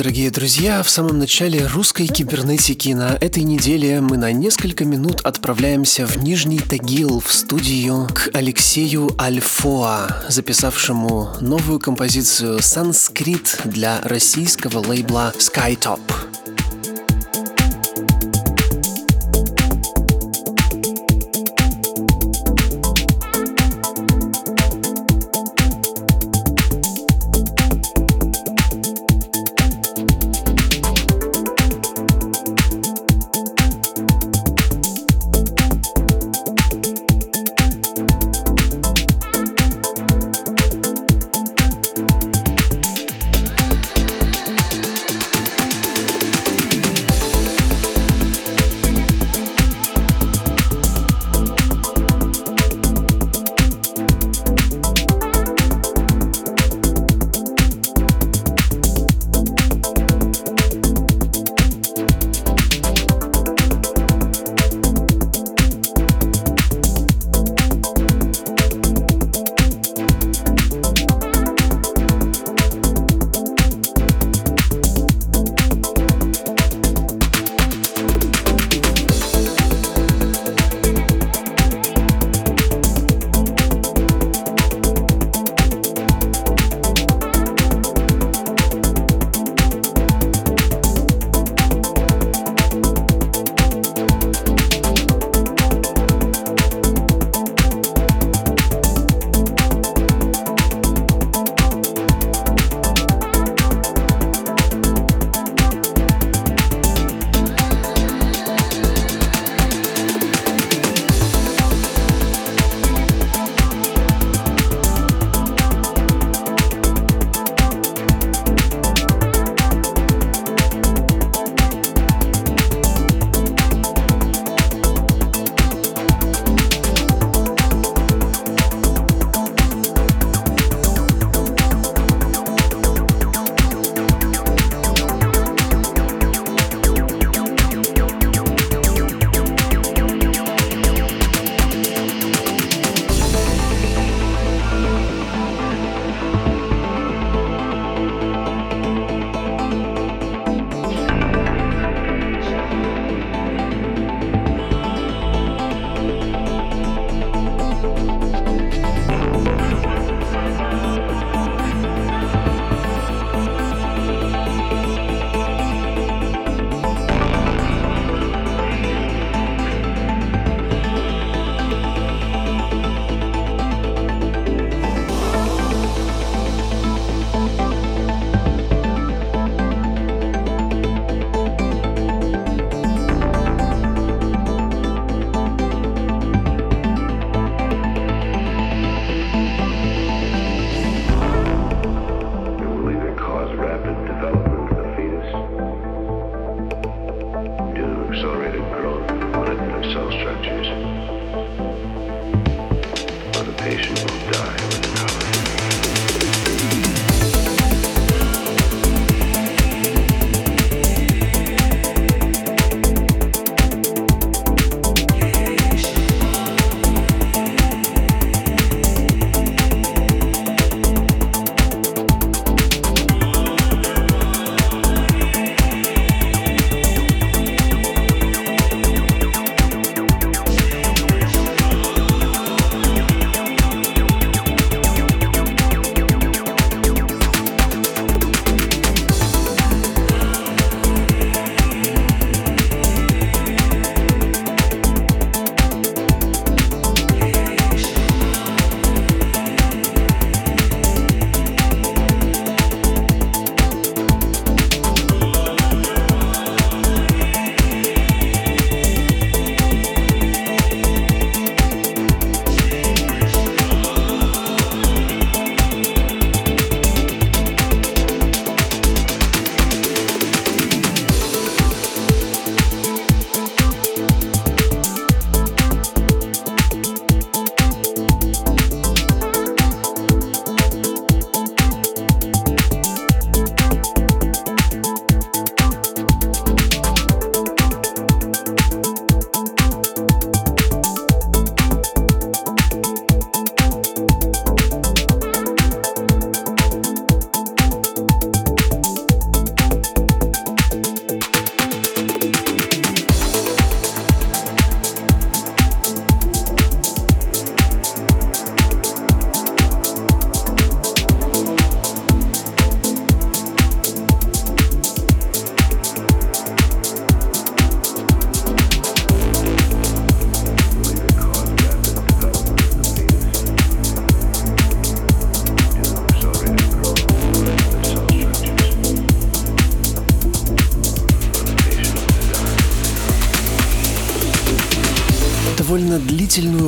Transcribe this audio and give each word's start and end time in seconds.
Дорогие 0.00 0.30
друзья. 0.30 0.82
В 0.82 0.88
самом 0.88 1.18
начале 1.18 1.66
русской 1.66 2.06
кибернетики 2.06 2.88
на 2.88 3.18
этой 3.20 3.42
неделе 3.42 4.00
мы 4.00 4.16
на 4.16 4.32
несколько 4.32 4.86
минут 4.86 5.20
отправляемся 5.24 6.06
в 6.06 6.16
Нижний 6.24 6.58
Тагил 6.58 7.20
в 7.20 7.30
студию 7.30 8.08
к 8.14 8.30
Алексею 8.32 9.10
Альфоа, 9.20 10.24
записавшему 10.26 11.28
новую 11.42 11.80
композицию 11.80 12.62
«Санскрит» 12.62 13.60
для 13.66 14.00
российского 14.00 14.78
лейбла 14.78 15.34
Skytop. 15.36 16.00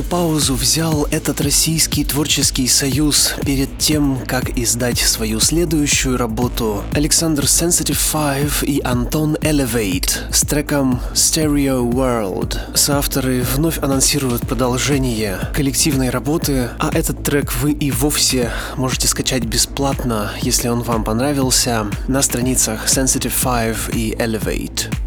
Длительную 0.03 0.05
паузу 0.05 0.55
взял 0.55 1.07
этот 1.11 1.41
российский 1.41 2.03
творческий 2.03 2.67
союз 2.67 3.33
перед 3.45 3.77
тем, 3.77 4.19
как 4.27 4.57
издать 4.57 4.99
свою 4.99 5.39
следующую 5.39 6.17
работу. 6.17 6.83
Александр 6.93 7.43
Sensitive 7.43 7.97
Five 8.13 8.65
и 8.65 8.81
Антон 8.81 9.35
Elevate 9.35 10.31
с 10.31 10.41
треком 10.41 10.99
Stereo 11.13 11.89
World. 11.89 12.57
Соавторы 12.75 13.43
вновь 13.55 13.79
анонсируют 13.79 14.47
продолжение 14.47 15.39
коллективной 15.53 16.09
работы, 16.09 16.69
а 16.79 16.89
этот 16.93 17.23
трек 17.23 17.53
вы 17.61 17.71
и 17.71 17.91
вовсе 17.91 18.51
можете 18.75 19.07
скачать 19.07 19.45
бесплатно, 19.45 20.31
если 20.41 20.69
он 20.69 20.81
вам 20.81 21.03
понравился, 21.03 21.87
на 22.07 22.21
страницах 22.21 22.87
Sensitive 22.87 23.33
Five 23.43 23.95
и 23.95 24.13
Elevate. 24.15 25.02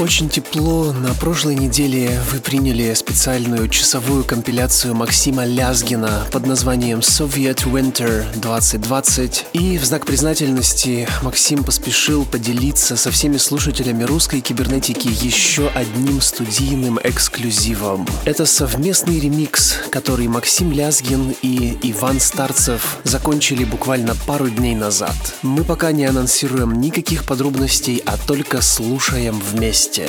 Очень 0.00 0.28
тепло. 0.28 0.92
На 0.92 1.12
прошлой 1.14 1.56
неделе 1.56 2.20
вы 2.30 2.38
приняли 2.38 2.94
специальную 2.94 3.68
часовую 3.68 4.22
компиляцию 4.22 4.94
Максима 4.94 5.44
Лязгина 5.44 6.24
под 6.30 6.46
названием 6.46 7.00
Soviet 7.00 7.64
Winter 7.64 8.24
2020. 8.38 9.46
И 9.54 9.76
в 9.76 9.84
знак 9.84 10.06
признательности 10.06 11.08
Максим 11.22 11.64
поспешил 11.64 12.24
поделиться 12.24 12.96
со 12.96 13.10
всеми 13.10 13.38
слушателями 13.38 14.04
русской 14.04 14.40
кибернетики 14.40 15.08
еще 15.08 15.68
одним 15.70 16.20
студийным 16.20 17.00
эксклюзивом. 17.02 18.06
Это 18.24 18.46
совместный 18.46 19.18
ремикс, 19.18 19.78
который 19.90 20.28
Максим 20.28 20.70
Лязгин 20.70 21.34
и 21.42 21.76
Иван 21.82 22.20
Старцев 22.20 22.98
закончили 23.02 23.64
буквально 23.64 24.14
пару 24.28 24.48
дней 24.48 24.76
назад. 24.76 25.16
Мы 25.42 25.64
пока 25.64 25.90
не 25.90 26.04
анонсируем 26.04 26.80
никаких 26.80 27.24
подробностей, 27.24 28.00
а 28.06 28.16
только 28.16 28.62
слушаем 28.62 29.42
вместе 29.52 29.87
месте. 29.87 30.05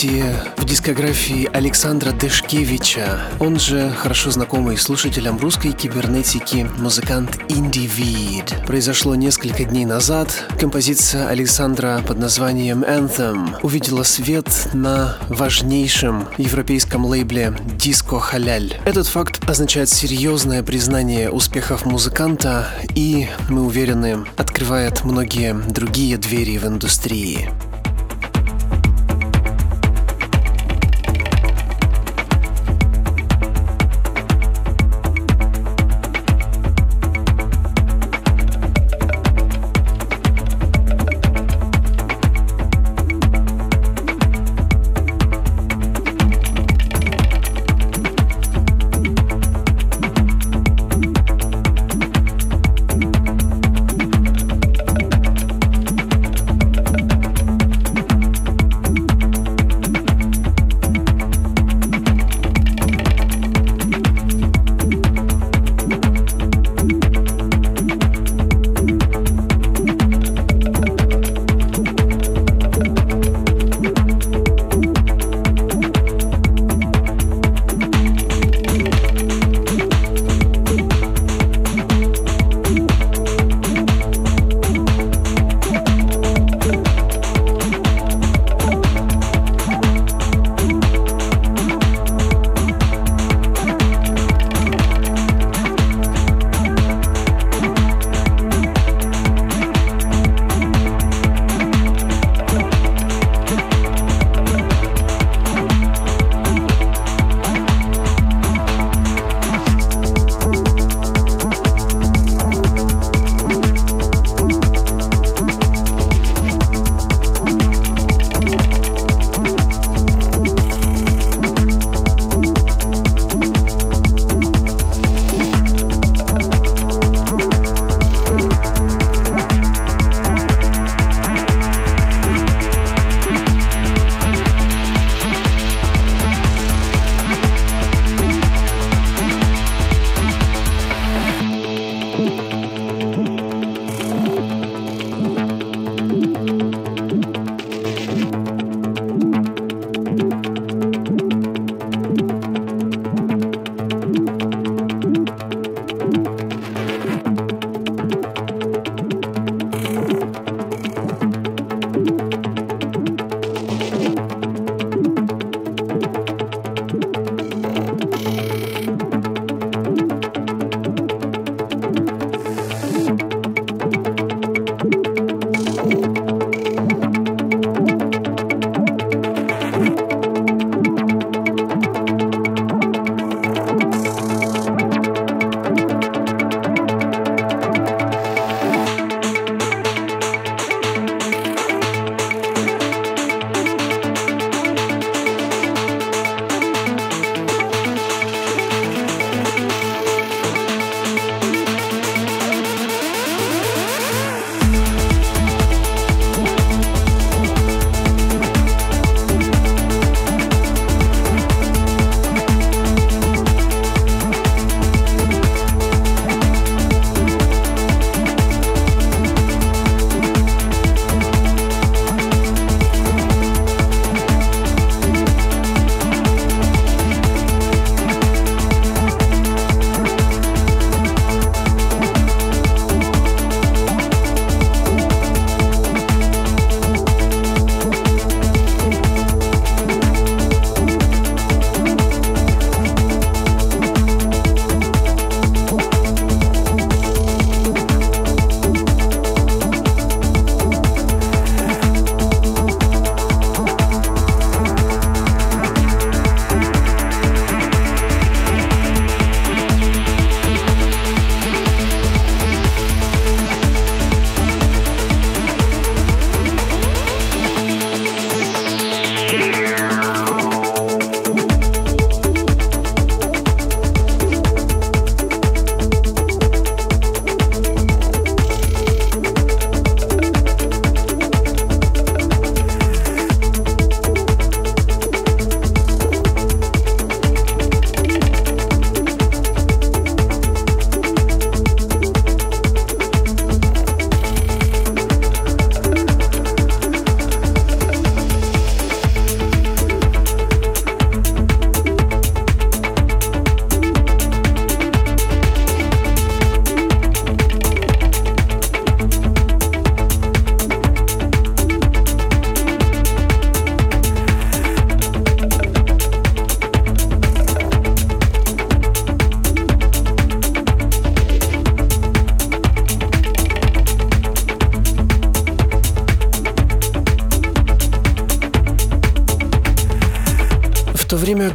Событие 0.00 0.34
в 0.56 0.64
дискографии 0.64 1.48
Александра 1.52 2.12
Дешкевича, 2.12 3.20
он 3.38 3.58
же 3.58 3.90
хорошо 3.90 4.30
знакомый 4.30 4.78
слушателям 4.78 5.38
русской 5.38 5.72
кибернетики 5.72 6.66
музыкант 6.78 7.38
Индивид. 7.48 8.54
Произошло 8.66 9.14
несколько 9.14 9.64
дней 9.64 9.84
назад. 9.84 10.46
Композиция 10.58 11.28
Александра 11.28 12.02
под 12.06 12.18
названием 12.18 12.82
Anthem 12.82 13.58
увидела 13.62 14.02
свет 14.02 14.48
на 14.72 15.18
важнейшем 15.28 16.28
европейском 16.38 17.04
лейбле 17.04 17.54
Disco 17.76 18.20
Халяль. 18.20 18.78
Этот 18.86 19.06
факт 19.06 19.46
означает 19.48 19.90
серьезное 19.90 20.62
признание 20.62 21.30
успехов 21.30 21.84
музыканта 21.84 22.68
и, 22.94 23.28
мы 23.50 23.66
уверены, 23.66 24.24
открывает 24.38 25.04
многие 25.04 25.52
другие 25.52 26.16
двери 26.16 26.56
в 26.56 26.66
индустрии. 26.66 27.50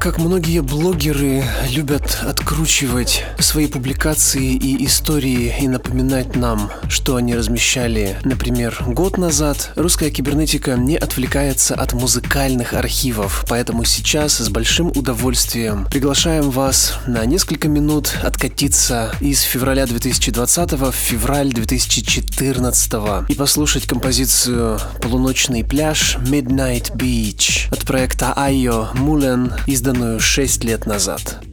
Как 0.05 0.19
многие 0.19 0.61
блогеры 0.61 1.43
любят 1.71 2.19
откручивать 2.21 3.23
свои 3.39 3.65
публикации 3.65 4.53
и 4.53 4.85
истории 4.85 5.51
и 5.59 5.67
напоминать 5.67 6.35
нам, 6.35 6.71
что 6.89 7.15
они 7.15 7.33
размещали, 7.33 8.15
например, 8.23 8.77
год 8.85 9.17
назад, 9.17 9.71
русская 9.75 10.11
кибернетика 10.11 10.75
не 10.75 10.95
отвлекается 10.95 11.73
от 11.73 11.93
музыкальных 11.93 12.73
архивов, 12.73 13.45
поэтому 13.49 13.83
сейчас 13.83 14.37
с 14.37 14.47
большим 14.49 14.89
удовольствием 14.89 15.87
приглашаем 15.89 16.51
вас 16.51 16.99
на 17.07 17.25
несколько 17.25 17.67
минут 17.67 18.13
откатиться 18.21 19.11
из 19.21 19.41
февраля 19.41 19.87
2020 19.87 20.71
в 20.73 20.91
февраль 20.91 21.51
2014 21.51 22.93
и 23.27 23.33
послушать 23.33 23.87
композицию 23.87 24.79
«Полуночный 25.01 25.63
пляж» 25.63 26.17
Midnight 26.17 26.95
Beach 26.95 27.54
от 27.71 27.85
проекта 27.85 28.33
Айо 28.35 28.89
Мулен, 28.93 29.53
изданную 29.67 30.19
6 30.19 30.63
лет 30.63 30.85
назад. 30.85 31.44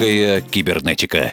Русская 0.00 0.40
кибернетика. 0.40 1.30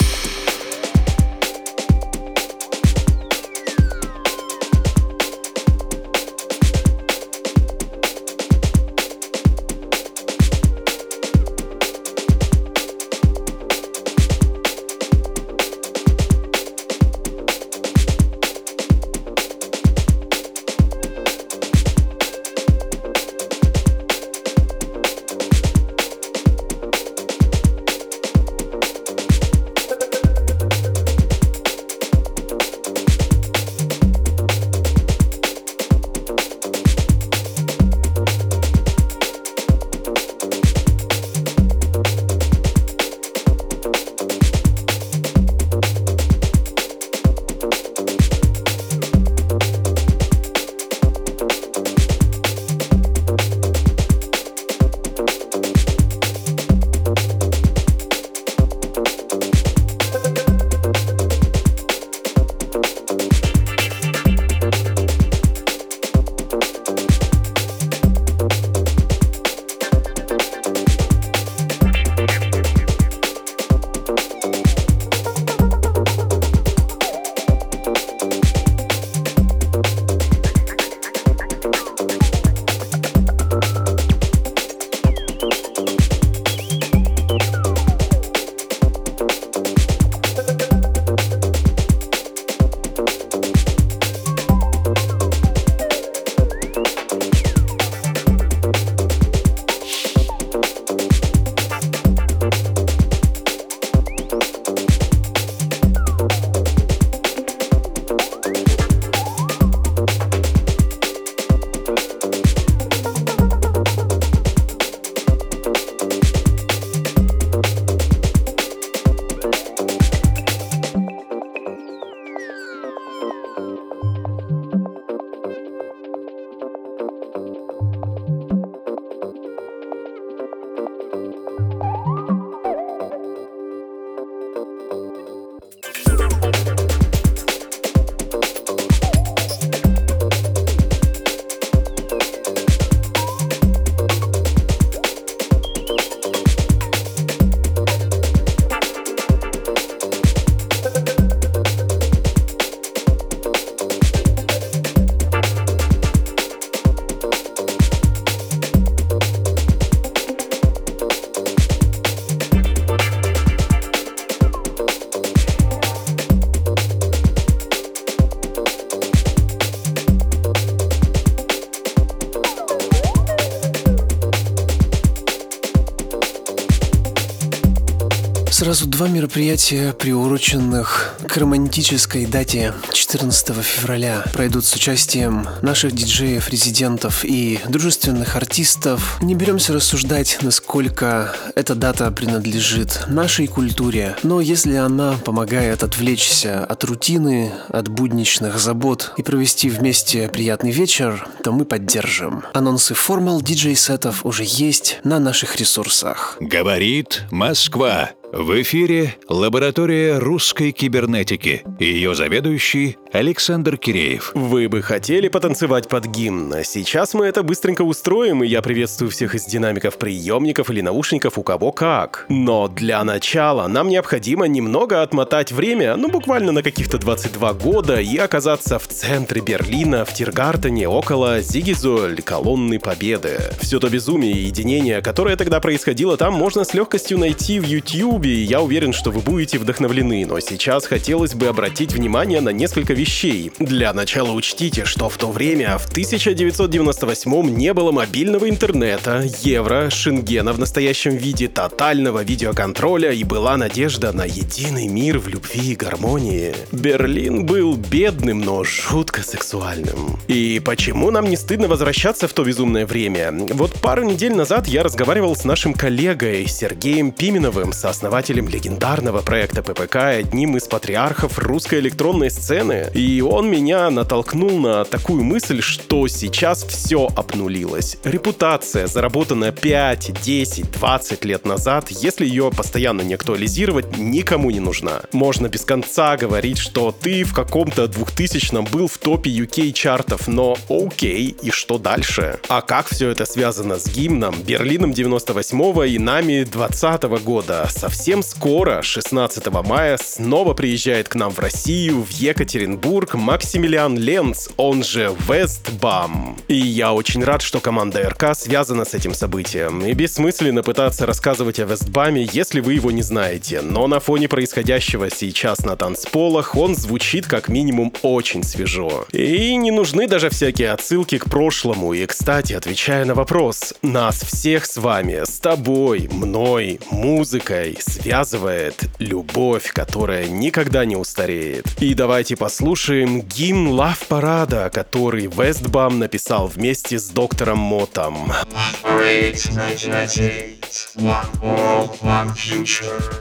Мероприятия, 179.07 179.93
приуроченных 179.93 181.15
к 181.27 181.37
романтической 181.37 182.25
дате 182.25 182.73
14 182.91 183.55
февраля, 183.63 184.23
пройдут 184.33 184.65
с 184.65 184.75
участием 184.75 185.47
наших 185.61 185.93
диджеев-резидентов 185.93 187.23
и 187.23 187.59
дружественных 187.67 188.35
артистов. 188.35 189.17
Не 189.21 189.33
беремся 189.33 189.73
рассуждать, 189.73 190.39
насколько 190.41 191.33
эта 191.55 191.73
дата 191.73 192.11
принадлежит 192.11 193.05
нашей 193.07 193.47
культуре, 193.47 194.15
но 194.23 194.41
если 194.41 194.75
она 194.75 195.13
помогает 195.23 195.83
отвлечься 195.83 196.63
от 196.63 196.83
рутины, 196.83 197.53
от 197.69 197.87
будничных 197.87 198.59
забот 198.59 199.13
и 199.17 199.23
провести 199.23 199.69
вместе 199.69 200.27
приятный 200.27 200.71
вечер, 200.71 201.27
то 201.43 201.51
мы 201.51 201.65
поддержим. 201.65 202.43
Анонсы 202.53 202.93
формал 202.93 203.41
диджей-сетов 203.41 204.25
уже 204.25 204.43
есть 204.45 204.99
на 205.03 205.19
наших 205.19 205.55
ресурсах. 205.55 206.37
Говорит 206.39 207.23
Москва. 207.31 208.11
В 208.33 208.61
эфире 208.61 209.15
лаборатория 209.29 210.17
русской 210.17 210.73
кибернетики. 210.73 211.63
Ее 211.79 212.15
заведующий 212.15 212.97
Александр 213.13 213.77
Киреев. 213.77 214.31
Вы 214.33 214.67
бы 214.67 214.81
хотели 214.81 215.27
потанцевать 215.27 215.87
под 215.87 216.07
гимн? 216.07 216.55
Сейчас 216.63 217.13
мы 217.13 217.25
это 217.27 217.43
быстренько 217.43 217.83
устроим, 217.83 218.43
и 218.43 218.47
я 218.47 218.63
приветствую 218.63 219.11
всех 219.11 219.35
из 219.35 219.45
динамиков 219.45 219.97
приемников 219.99 220.71
или 220.71 220.81
наушников 220.81 221.37
у 221.37 221.43
кого 221.43 221.71
как. 221.71 222.25
Но 222.29 222.67
для 222.67 223.03
начала 223.03 223.67
нам 223.67 223.89
необходимо 223.89 224.47
немного 224.47 225.03
отмотать 225.03 225.51
время, 225.51 225.95
ну 225.97 226.09
буквально 226.09 226.51
на 226.51 226.63
каких-то 226.63 226.97
22 226.97 227.53
года, 227.53 228.01
и 228.01 228.17
оказаться 228.17 228.79
в 228.79 228.87
центре 228.87 229.41
Берлина, 229.41 230.03
в 230.03 230.13
Тиргартене, 230.15 230.89
около 230.89 231.41
Зигизоль, 231.41 232.23
колонны 232.23 232.79
Победы. 232.79 233.39
Все 233.61 233.79
то 233.79 233.87
безумие 233.87 234.33
и 234.33 234.45
единение, 234.45 235.01
которое 235.01 235.35
тогда 235.35 235.59
происходило 235.59 236.17
там, 236.17 236.33
можно 236.33 236.63
с 236.63 236.73
легкостью 236.73 237.19
найти 237.19 237.59
в 237.59 237.65
YouTube, 237.65 238.25
и 238.25 238.43
я 238.43 238.61
уверен, 238.61 238.93
что 238.93 239.11
вы 239.11 239.21
будете 239.21 239.59
вдохновлены, 239.59 240.25
но 240.25 240.39
сейчас 240.39 240.87
хотелось 240.87 241.35
бы 241.35 241.45
обратить 241.45 241.66
внимание 241.75 242.41
на 242.41 242.49
несколько 242.49 242.93
вещей. 242.93 243.51
Для 243.59 243.93
начала 243.93 244.31
учтите, 244.31 244.85
что 244.85 245.09
в 245.09 245.17
то 245.17 245.31
время, 245.31 245.77
в 245.77 245.87
1998 245.87 247.55
не 247.55 247.73
было 247.73 247.91
мобильного 247.91 248.49
интернета, 248.49 249.23
евро, 249.41 249.89
шенгена 249.89 250.53
в 250.53 250.59
настоящем 250.59 251.15
виде, 251.15 251.47
тотального 251.47 252.23
видеоконтроля 252.23 253.11
и 253.11 253.23
была 253.23 253.57
надежда 253.57 254.13
на 254.13 254.25
единый 254.25 254.87
мир 254.87 255.19
в 255.19 255.27
любви 255.27 255.73
и 255.73 255.75
гармонии. 255.75 256.55
Берлин 256.71 257.45
был 257.45 257.75
бедным, 257.75 258.39
но 258.39 258.63
жутко 258.63 259.21
сексуальным. 259.23 260.19
И 260.27 260.61
почему 260.63 261.11
нам 261.11 261.29
не 261.29 261.35
стыдно 261.35 261.67
возвращаться 261.67 262.27
в 262.27 262.33
то 262.33 262.43
безумное 262.43 262.85
время? 262.85 263.31
Вот 263.53 263.73
пару 263.81 264.03
недель 264.03 264.33
назад 264.33 264.67
я 264.67 264.83
разговаривал 264.83 265.35
с 265.35 265.43
нашим 265.43 265.73
коллегой 265.73 266.47
Сергеем 266.47 267.11
Пименовым, 267.11 267.73
сооснователем 267.73 268.47
легендарного 268.47 269.21
проекта 269.21 269.61
ППК 269.61 269.95
и 269.95 270.19
одним 270.19 270.57
из 270.57 270.63
патриархов 270.63 271.37
русской 271.57 271.79
электронной 271.79 272.29
сцены. 272.29 272.87
И 272.93 273.19
он 273.19 273.49
меня 273.49 273.89
натолкнул 273.89 274.59
на 274.59 274.85
такую 274.85 275.23
мысль, 275.23 275.63
что 275.63 276.07
сейчас 276.07 276.63
все 276.63 277.07
обнулилось. 277.15 277.97
Репутация, 278.03 278.85
заработанная 278.85 279.51
5, 279.51 280.21
10, 280.21 280.71
20 280.73 281.25
лет 281.25 281.47
назад, 281.47 281.87
если 281.89 282.27
ее 282.27 282.51
постоянно 282.55 283.01
не 283.01 283.15
актуализировать, 283.15 283.97
никому 283.97 284.51
не 284.51 284.59
нужна. 284.59 285.01
Можно 285.13 285.47
без 285.47 285.65
конца 285.65 286.15
говорить, 286.15 286.59
что 286.59 286.91
ты 286.91 287.23
в 287.23 287.33
каком-то 287.33 287.85
2000-м 287.85 288.65
был 288.65 288.87
в 288.87 288.99
топе 288.99 289.31
UK 289.31 289.71
чартов, 289.71 290.27
но 290.27 290.57
окей, 290.69 291.35
и 291.41 291.49
что 291.49 291.79
дальше? 291.79 292.39
А 292.49 292.61
как 292.61 292.87
все 292.87 293.09
это 293.09 293.25
связано 293.25 293.79
с 293.79 293.87
гимном, 293.87 294.35
Берлином 294.43 294.91
98-го 294.91 295.85
и 295.85 295.97
нами 295.97 296.43
20 296.43 297.05
-го 297.05 297.19
года? 297.19 297.67
Совсем 297.71 298.21
скоро, 298.21 298.83
16 298.83 299.63
мая, 299.63 299.97
снова 299.97 300.53
приезжает 300.53 301.09
к 301.09 301.15
нам 301.15 301.31
в 301.31 301.46
Россию, 301.47 302.03
в 302.03 302.11
Екатеринбург, 302.11 303.13
Максимилиан 303.13 303.97
Ленц, 303.97 304.49
он 304.57 304.83
же 304.83 305.15
Вестбам. 305.29 306.35
И 306.49 306.57
я 306.57 306.91
очень 306.91 307.23
рад, 307.23 307.41
что 307.41 307.61
команда 307.61 308.09
РК 308.09 308.35
связана 308.35 308.83
с 308.83 308.93
этим 308.93 309.13
событием. 309.13 309.85
И 309.85 309.93
бессмысленно 309.93 310.61
пытаться 310.61 311.05
рассказывать 311.05 311.61
о 311.61 311.63
Вестбаме, 311.63 312.27
если 312.33 312.59
вы 312.59 312.73
его 312.73 312.91
не 312.91 313.01
знаете. 313.01 313.61
Но 313.61 313.87
на 313.87 314.01
фоне 314.01 314.27
происходящего 314.27 315.09
сейчас 315.09 315.59
на 315.59 315.77
танцполах 315.77 316.53
он 316.57 316.75
звучит 316.75 317.27
как 317.27 317.47
минимум 317.47 317.93
очень 318.01 318.43
свежо. 318.43 319.05
И 319.13 319.55
не 319.55 319.71
нужны 319.71 320.05
даже 320.05 320.29
всякие 320.29 320.71
отсылки 320.71 321.17
к 321.17 321.29
прошлому. 321.29 321.93
И, 321.93 322.05
кстати, 322.07 322.51
отвечая 322.51 323.05
на 323.05 323.13
вопрос, 323.13 323.73
нас 323.81 324.21
всех 324.21 324.65
с 324.65 324.75
вами, 324.75 325.23
с 325.23 325.39
тобой, 325.39 326.09
мной, 326.11 326.81
музыкой 326.91 327.77
связывает 327.79 328.89
любовь, 328.99 329.71
которая 329.71 330.27
никогда 330.27 330.83
не 330.83 330.97
устареет. 330.97 331.36
И 331.79 331.93
давайте 331.93 332.35
послушаем 332.35 333.21
гимн 333.21 333.69
Лав 333.69 333.99
Парада, 334.07 334.69
который 334.73 335.27
Вестбам 335.27 335.99
написал 335.99 336.47
вместе 336.47 336.99
с 336.99 337.09
доктором 337.09 337.59
Мотом. 337.59 338.31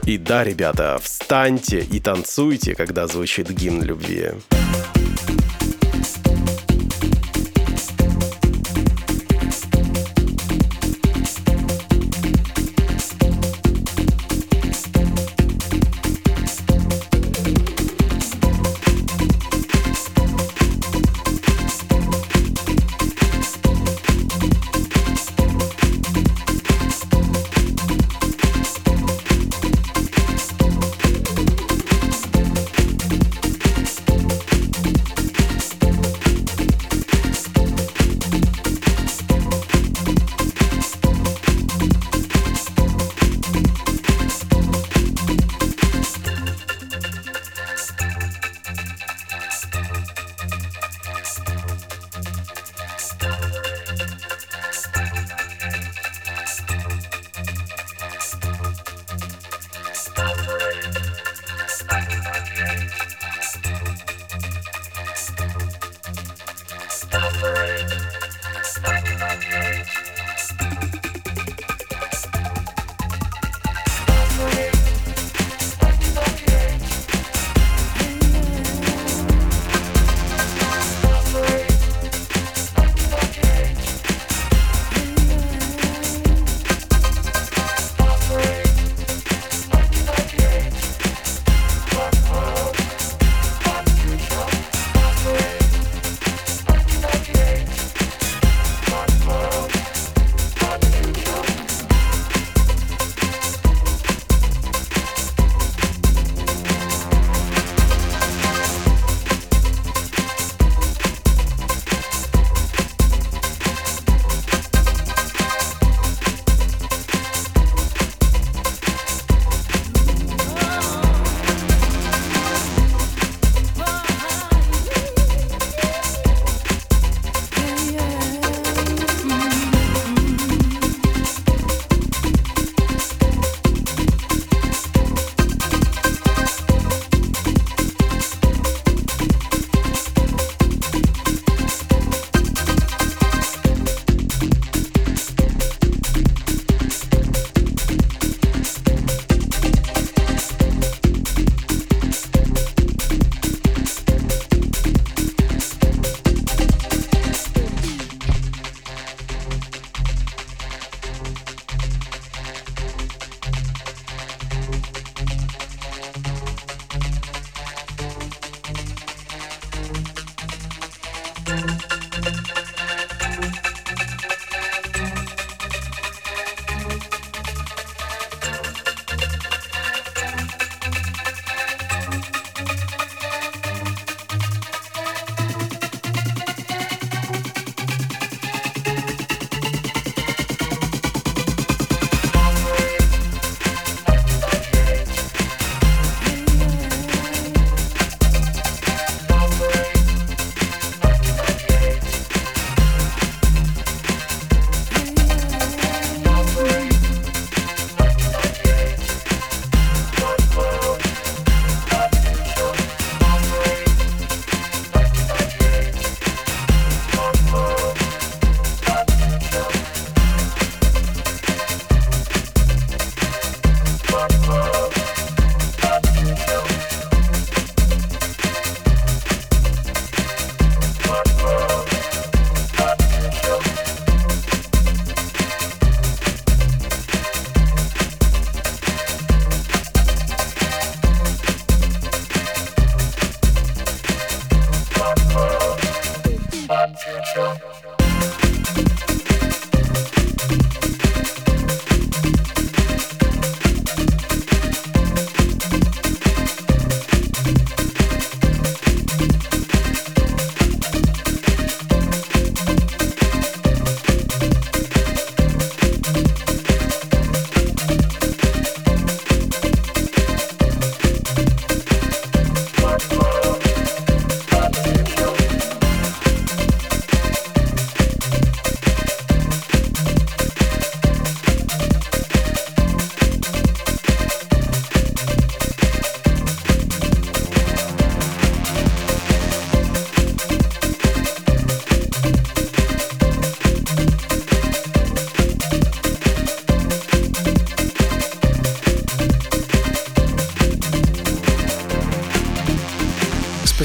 И 0.05 0.17
да, 0.17 0.43
ребята, 0.43 0.99
встаньте 1.01 1.79
и 1.79 1.99
танцуйте, 1.99 2.75
когда 2.75 3.07
звучит 3.07 3.49
гимн 3.49 3.83
любви. 3.83 4.31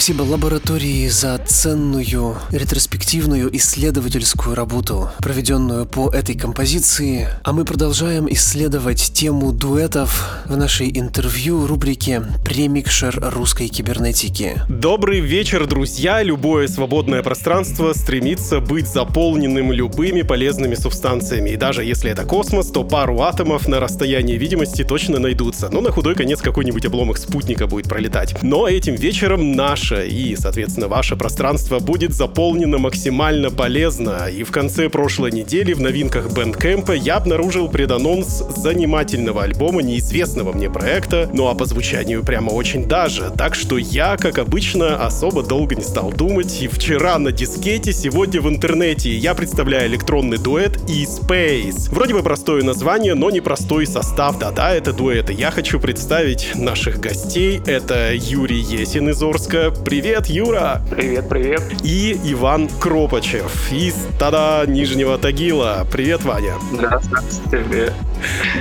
Спасибо 0.03 0.23
лаборатории 0.23 1.07
за 1.07 1.39
ценную 1.39 2.37
ретроспективную 2.51 3.57
исследовательскую 3.57 4.57
работу, 4.57 5.11
проведенную 5.19 5.87
по 5.87 6.11
этой 6.11 6.37
композиции. 6.37 7.29
А 7.45 7.53
мы 7.53 7.65
продолжаем 7.65 8.27
исследовать 8.29 9.13
тему 9.15 9.53
дуэтов 9.53 10.42
в 10.53 10.57
нашей 10.59 10.91
интервью 10.95 11.67
рубрике 11.67 12.23
«Премикшер 12.45 13.19
русской 13.35 13.69
кибернетики». 13.69 14.61
Добрый 14.69 15.21
вечер, 15.21 15.67
друзья! 15.67 16.23
Любое 16.23 16.69
свободное 16.69 17.23
пространство 17.23 17.95
стремится 17.95 18.61
быть 18.61 18.87
заполненным 18.87 19.73
любыми 19.73 20.21
полезными 20.21 20.75
субстанциями. 20.75 21.51
И 21.51 21.57
даже 21.57 21.85
если 21.85 22.11
это 22.11 22.25
космос, 22.25 22.71
то 22.71 22.85
пару 22.85 23.23
атомов 23.23 23.67
на 23.67 23.81
расстоянии 23.81 24.37
видимости 24.37 24.85
точно 24.85 25.19
найдутся. 25.19 25.71
Ну, 25.71 25.81
на 25.81 25.91
худой 25.91 26.15
конец 26.15 26.43
какой-нибудь 26.43 26.85
обломок 26.85 27.17
спутника 27.17 27.67
будет 27.67 27.89
пролетать. 27.89 28.37
Но 28.43 28.69
этим 28.69 28.95
вечером 28.95 29.53
наше 29.53 30.07
и, 30.07 30.37
соответственно, 30.37 30.89
ваше 30.89 31.17
пространство 31.17 31.79
будет 31.79 32.13
заполнено 32.13 32.77
максимально 32.77 33.51
полезно. 33.51 34.29
И 34.29 34.43
в 34.43 34.51
конце 34.51 34.91
прошлой 34.91 35.33
недели 35.33 35.73
в 35.73 35.81
новинках 35.81 36.27
Bandcamp 36.27 36.95
я 36.95 37.17
обнаружил 37.17 37.71
преданонс 37.71 38.45
занимательного 38.55 39.45
альбома 39.45 39.81
неизвестного 39.81 40.42
мне 40.51 40.69
проекта, 40.69 41.31
ну 41.33 41.47
а 41.47 41.55
по 41.55 41.65
звучанию 41.67 42.25
прямо 42.25 42.51
очень 42.51 42.89
даже. 42.89 43.31
Так 43.37 43.55
что 43.55 43.79
я, 43.79 44.17
как 44.17 44.39
обычно, 44.39 44.97
особо 44.97 45.43
долго 45.45 45.77
не 45.77 45.85
стал 45.85 46.11
думать. 46.11 46.61
И 46.61 46.67
вчера 46.67 47.19
на 47.19 47.31
дискете, 47.31 47.93
сегодня 47.93 48.41
в 48.41 48.49
интернете 48.49 49.15
я 49.17 49.35
представляю 49.35 49.89
электронный 49.89 50.39
дуэт 50.39 50.79
e-Space. 50.89 51.91
Вроде 51.91 52.15
бы 52.15 52.23
простое 52.23 52.63
название, 52.63 53.15
но 53.15 53.31
непростой 53.31 53.87
состав. 53.87 54.39
Да-да, 54.39 54.75
это 54.75 54.93
дуэт. 54.93 55.31
И 55.31 55.35
я 55.35 55.51
хочу 55.51 55.79
представить 55.79 56.53
наших 56.55 56.99
гостей. 56.99 57.61
Это 57.67 58.15
Юрий 58.15 58.61
Есин 58.61 59.11
из 59.11 59.23
Орска. 59.23 59.71
Привет, 59.85 60.27
Юра! 60.27 60.83
Привет, 60.91 61.29
привет. 61.29 61.63
И 61.85 62.19
Иван 62.25 62.69
Кропачев 62.81 63.71
из 63.71 63.95
Тада 64.19 64.65
Нижнего 64.67 65.19
Тагила. 65.19 65.87
Привет, 65.93 66.25
Ваня. 66.25 66.55
Да, 66.81 67.01
здравствуйте. 67.03 67.93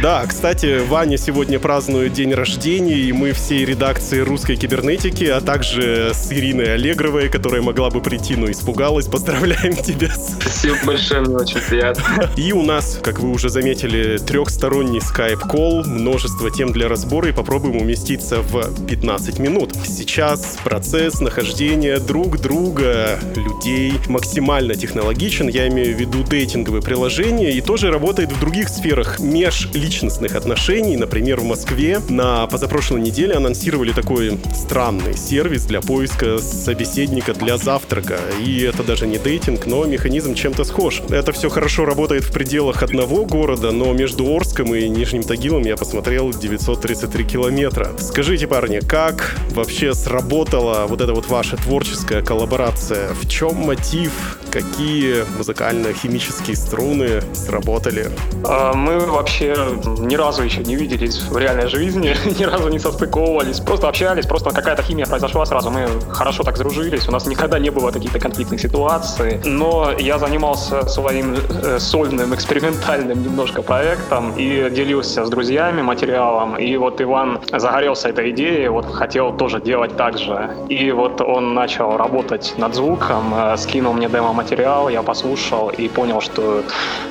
Да, 0.01 0.25
кстати, 0.27 0.83
Ваня 0.87 1.17
сегодня 1.17 1.59
празднует 1.71 2.11
день 2.11 2.33
рождения, 2.33 2.97
и 2.97 3.13
мы 3.13 3.31
всей 3.31 3.63
редакции 3.63 4.19
русской 4.19 4.57
кибернетики, 4.57 5.23
а 5.23 5.39
также 5.39 6.11
с 6.13 6.29
Ириной 6.29 6.73
Аллегровой, 6.73 7.29
которая 7.29 7.61
могла 7.61 7.89
бы 7.89 8.01
прийти, 8.01 8.35
но 8.35 8.51
испугалась. 8.51 9.05
Поздравляем 9.05 9.77
тебя. 9.77 10.09
Спасибо 10.13 10.75
большое, 10.85 11.21
мне 11.21 11.37
очень 11.37 11.61
приятно. 11.61 12.29
И 12.35 12.51
у 12.51 12.61
нас, 12.61 12.99
как 13.01 13.19
вы 13.19 13.29
уже 13.29 13.47
заметили, 13.47 14.17
трехсторонний 14.17 14.99
скайп-колл, 14.99 15.85
множество 15.85 16.51
тем 16.51 16.73
для 16.73 16.89
разбора, 16.89 17.29
и 17.29 17.31
попробуем 17.31 17.77
уместиться 17.77 18.41
в 18.41 18.85
15 18.87 19.39
минут. 19.39 19.71
Сейчас 19.85 20.57
процесс 20.65 21.21
нахождения 21.21 21.99
друг 21.99 22.41
друга, 22.41 23.17
людей, 23.33 23.93
максимально 24.09 24.75
технологичен. 24.75 25.47
Я 25.47 25.69
имею 25.69 25.95
в 25.95 25.99
виду 26.01 26.25
дейтинговые 26.25 26.81
приложения, 26.81 27.53
и 27.53 27.61
тоже 27.61 27.91
работает 27.91 28.29
в 28.33 28.39
других 28.41 28.67
сферах 28.67 29.21
межличностных 29.21 30.35
отношений. 30.35 30.97
Например, 30.97 31.39
в 31.39 31.45
Москве 31.51 31.99
на 32.07 32.47
позапрошлой 32.47 33.01
неделе 33.01 33.33
анонсировали 33.33 33.91
такой 33.91 34.39
странный 34.55 35.17
сервис 35.17 35.65
для 35.65 35.81
поиска 35.81 36.37
собеседника 36.37 37.33
для 37.33 37.57
завтрака. 37.57 38.19
И 38.41 38.61
это 38.61 38.83
даже 38.83 39.05
не 39.05 39.17
дейтинг, 39.17 39.65
но 39.65 39.83
механизм 39.83 40.33
чем-то 40.33 40.63
схож. 40.63 41.01
Это 41.09 41.33
все 41.33 41.49
хорошо 41.49 41.83
работает 41.83 42.23
в 42.23 42.31
пределах 42.31 42.83
одного 42.83 43.25
города, 43.25 43.73
но 43.73 43.91
между 43.91 44.33
Орском 44.33 44.73
и 44.73 44.87
Нижним 44.87 45.23
Тагилом 45.23 45.63
я 45.63 45.75
посмотрел 45.75 46.31
933 46.31 47.25
километра. 47.25 47.89
Скажите, 47.99 48.47
парни, 48.47 48.79
как 48.79 49.35
вообще 49.49 49.93
сработала 49.93 50.85
вот 50.87 51.01
эта 51.01 51.13
вот 51.13 51.27
ваша 51.27 51.57
творческая 51.57 52.21
коллаборация? 52.21 53.09
В 53.13 53.27
чем 53.27 53.55
мотив? 53.55 54.39
Какие 54.51 55.25
музыкально-химические 55.37 56.55
струны 56.55 57.21
сработали? 57.33 58.09
А, 58.45 58.73
Мы 58.73 58.99
вообще 58.99 59.53
ни 59.99 60.15
разу 60.15 60.43
еще 60.43 60.63
не 60.63 60.75
виделись 60.75 61.21
в 61.21 61.40
реальной 61.41 61.67
жизни, 61.67 62.15
ни 62.39 62.43
разу 62.43 62.69
не 62.69 62.79
состыковывались, 62.79 63.59
просто 63.59 63.87
общались, 63.87 64.25
просто 64.25 64.51
какая-то 64.51 64.83
химия 64.83 65.05
произошла 65.05 65.45
сразу, 65.45 65.69
мы 65.71 65.87
хорошо 66.11 66.43
так 66.43 66.57
сдружились, 66.57 67.07
у 67.07 67.11
нас 67.11 67.27
никогда 67.27 67.59
не 67.59 67.69
было 67.69 67.91
каких-то 67.91 68.19
конфликтных 68.19 68.61
ситуаций, 68.61 69.41
но 69.45 69.91
я 69.99 70.17
занимался 70.19 70.87
своим 70.87 71.35
э, 71.35 71.79
сольным, 71.79 72.33
экспериментальным 72.33 73.23
немножко 73.23 73.61
проектом 73.61 74.33
и 74.37 74.69
делился 74.69 75.25
с 75.25 75.29
друзьями 75.29 75.81
материалом, 75.81 76.57
и 76.57 76.77
вот 76.77 77.01
Иван 77.01 77.39
загорелся 77.51 78.09
этой 78.09 78.31
идеей, 78.31 78.67
вот 78.69 78.85
хотел 78.85 79.33
тоже 79.33 79.59
делать 79.59 79.97
так 79.97 80.17
же, 80.17 80.55
и 80.69 80.91
вот 80.91 81.21
он 81.21 81.53
начал 81.53 81.97
работать 81.97 82.53
над 82.57 82.75
звуком, 82.75 83.33
э, 83.33 83.57
скинул 83.57 83.93
мне 83.93 84.07
демо-материал, 84.09 84.89
я 84.89 85.01
послушал 85.01 85.69
и 85.69 85.87
понял, 85.87 86.21
что, 86.21 86.63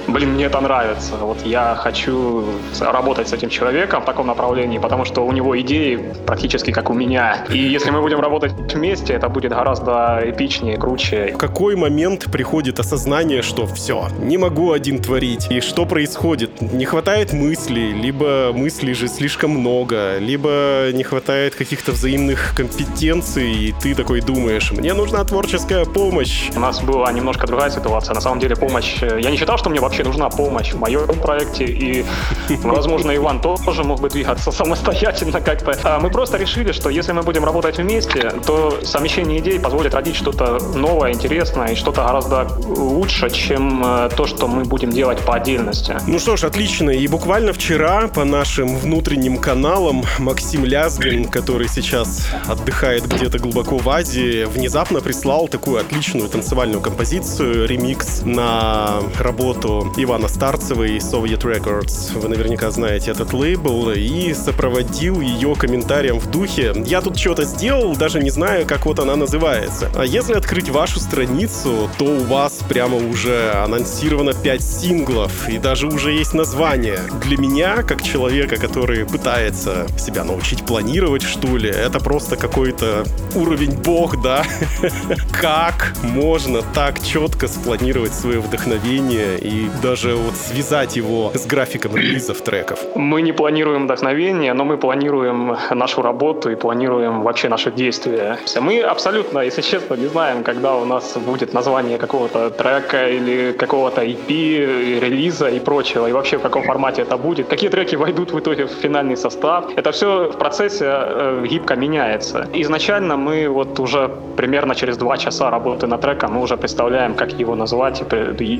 блин, 0.09 0.35
мне 0.35 0.45
это 0.45 0.61
нравится, 0.61 1.16
вот 1.16 1.39
я 1.45 1.74
хочу 1.74 2.45
работать 2.81 3.28
с 3.28 3.33
этим 3.33 3.49
человеком 3.49 4.03
в 4.03 4.05
направлении, 4.25 4.79
потому 4.79 5.05
что 5.05 5.23
у 5.27 5.33
него 5.33 5.59
идеи 5.61 5.99
практически 6.27 6.71
как 6.73 6.91
у 6.91 6.95
меня. 6.95 7.45
И 7.53 7.59
если 7.59 7.91
мы 7.91 8.01
будем 8.01 8.21
работать 8.21 8.53
вместе, 8.75 9.14
это 9.14 9.29
будет 9.29 9.53
гораздо 9.53 10.21
эпичнее, 10.25 10.77
круче. 10.77 11.33
В 11.35 11.39
какой 11.39 11.77
момент 11.77 12.27
приходит 12.31 12.79
осознание, 12.81 13.43
что 13.43 13.66
все, 13.66 14.09
не 14.21 14.39
могу 14.39 14.73
один 14.73 15.01
творить? 15.01 15.47
И 15.51 15.61
что 15.61 15.87
происходит? 15.87 16.61
Не 16.61 16.85
хватает 16.85 17.33
мыслей, 17.33 17.93
либо 17.93 18.51
мыслей 18.53 18.95
же 18.95 19.09
слишком 19.09 19.51
много, 19.53 20.18
либо 20.18 20.91
не 20.93 21.03
хватает 21.03 21.55
каких-то 21.55 21.93
взаимных 21.93 22.55
компетенций, 22.57 23.53
и 23.53 23.73
ты 23.83 23.95
такой 23.95 24.21
думаешь, 24.21 24.73
мне 24.73 24.95
нужна 24.95 25.25
творческая 25.25 25.85
помощь. 25.85 26.51
У 26.57 26.61
нас 26.61 26.81
была 26.83 27.11
немножко 27.12 27.47
другая 27.47 27.71
ситуация. 27.71 28.14
На 28.14 28.21
самом 28.21 28.39
деле 28.41 28.57
помощь... 28.57 28.99
э, 29.03 29.21
Я 29.21 29.31
не 29.31 29.37
считал, 29.37 29.59
что 29.59 29.71
мне 29.71 29.81
вообще 29.81 30.05
нужна 30.05 30.29
помощь 30.29 30.73
в 30.73 30.79
моем 30.79 31.07
проекте, 31.23 31.64
и, 31.64 32.05
возможно, 32.62 33.14
Иван 33.16 33.41
тоже 33.41 33.85
мог 33.85 34.01
бы 34.01 34.10
двигаться 34.11 34.53
самостоятельно 34.53 35.41
как-то. 35.41 35.77
А 35.85 35.99
Мы 35.99 36.11
просто 36.11 36.37
решили, 36.37 36.73
что 36.73 36.91
если 36.91 37.13
мы 37.13 37.23
будем 37.23 37.45
работать 37.45 37.79
вместе, 37.79 38.33
то 38.47 38.81
совмещение 38.85 39.39
идей 39.41 39.61
позволит 39.61 39.95
родить 39.95 40.17
что-то 40.17 40.59
новое, 40.75 41.13
интересное 41.13 41.69
и 41.69 41.75
что-то 41.75 42.03
гораздо 42.03 42.49
лучше, 42.67 43.31
чем 43.31 43.83
э, 43.85 44.11
то, 44.17 44.27
что 44.27 44.49
мы 44.49 44.65
будем 44.65 44.91
делать 44.91 45.21
по 45.21 45.35
отдельности. 45.35 45.97
Ну 46.07 46.19
что 46.19 46.37
ж, 46.37 46.45
отлично. 46.45 46.91
И 46.91 47.07
буквально 47.07 47.53
вчера 47.53 48.09
по 48.09 48.25
нашим 48.25 48.77
внутренним 48.77 49.39
каналам 49.39 50.05
Максим 50.19 50.65
Лязгин, 50.65 51.27
который 51.27 51.69
сейчас 51.69 52.29
отдыхает 52.49 53.07
где-то 53.07 53.39
глубоко 53.39 53.79
в 53.79 53.89
Азии, 53.89 54.45
внезапно 54.45 55.01
прислал 55.01 55.49
такую 55.49 55.81
отличную 55.81 56.29
танцевальную 56.29 56.81
композицию, 56.81 57.67
ремикс 57.67 58.23
на 58.25 59.01
работу 59.19 59.93
Ивана 59.97 60.29
Старцева 60.29 60.85
и 60.85 60.99
Soviet 60.99 61.43
Records. 61.43 62.19
Вы 62.19 62.29
наверняка 62.29 62.71
знаете 62.71 63.11
этот 63.11 63.33
лейбл. 63.33 63.91
И 64.01 64.32
сопроводил 64.32 65.20
ее 65.20 65.55
комментарием 65.55 66.18
в 66.18 66.30
духе 66.30 66.72
«Я 66.86 67.03
тут 67.03 67.18
что-то 67.18 67.44
сделал, 67.44 67.94
даже 67.94 68.20
не 68.20 68.30
знаю, 68.30 68.66
как 68.66 68.86
вот 68.86 68.98
она 68.98 69.14
называется». 69.14 69.90
А 69.94 70.05
если 70.05 70.32
открыть 70.32 70.70
вашу 70.70 70.98
страницу, 71.01 71.90
то 71.98 72.05
у 72.05 72.24
вас 72.24 72.61
прямо 72.66 72.96
уже 72.96 73.53
анонсировано 73.53 74.32
5 74.32 74.62
синглов, 74.62 75.48
и 75.48 75.59
даже 75.59 75.86
уже 75.86 76.12
есть 76.12 76.32
название. 76.32 77.01
Для 77.22 77.36
меня, 77.36 77.82
как 77.82 78.03
человека, 78.03 78.57
который 78.57 79.05
пытается 79.05 79.86
себя 79.98 80.24
научить 80.24 80.64
планировать, 80.64 81.22
что 81.22 81.59
ли, 81.59 81.68
это 81.68 82.01
просто 82.01 82.36
какой-то 82.36 83.05
уровень 83.34 83.76
бог, 83.76 84.22
да? 84.22 84.44
Как 85.32 85.94
можно 86.03 86.62
так 86.62 87.03
четко 87.03 87.48
спланировать 87.48 88.14
свое 88.14 88.40
вдохновение 88.40 89.38
и 89.38 89.68
даже 89.82 90.14
вот 90.14 90.34
связать 90.36 90.96
его 90.96 91.32
с 91.34 91.46
графиком 91.46 91.96
релизов 91.96 92.40
треков? 92.42 92.78
Мы 92.94 93.22
не 93.22 93.32
планируем 93.32 93.86
вдохновение, 93.91 94.55
но 94.55 94.64
мы 94.64 94.76
планируем 94.76 95.57
нашу 95.70 96.03
работу 96.03 96.51
и 96.51 96.55
планируем 96.55 97.22
вообще 97.22 97.49
наши 97.49 97.72
действия. 97.72 98.38
Мы 98.61 98.80
абсолютно, 98.80 99.41
если 99.41 99.62
честно, 99.62 99.95
не 99.97 100.07
знаем, 100.07 100.45
когда 100.45 100.76
у 100.76 100.84
нас 100.84 101.16
будет 101.16 101.55
название 101.55 101.99
какого-то 101.99 102.51
трека 102.51 103.09
или 103.09 103.53
какого-то 103.53 104.03
EP, 104.03 105.01
релиза 105.01 105.49
и 105.49 105.59
прочего, 105.61 106.07
и 106.09 106.12
вообще 106.12 106.36
в 106.36 106.43
каком 106.43 106.62
формате 106.62 107.03
это 107.03 107.16
будет, 107.16 107.49
какие 107.49 107.68
треки 107.70 107.97
войдут 107.97 108.32
в 108.32 108.38
итоге 108.38 108.64
в 108.64 108.70
финальный 108.70 109.16
состав. 109.16 109.64
Это 109.76 109.91
все 109.91 110.30
в 110.30 110.38
процессе 110.38 110.84
э, 110.86 111.47
гибко 111.51 111.74
меняется. 111.74 112.47
Изначально 112.55 113.16
мы 113.16 113.49
вот 113.49 113.80
уже 113.80 114.09
примерно 114.36 114.74
через 114.74 114.97
два 114.99 115.16
часа 115.16 115.51
работы 115.51 115.86
над 115.86 116.01
треком 116.01 116.34
мы 116.34 116.43
уже 116.43 116.57
представляем, 116.57 117.14
как 117.14 117.32
его 117.41 117.57
назвать. 117.57 118.03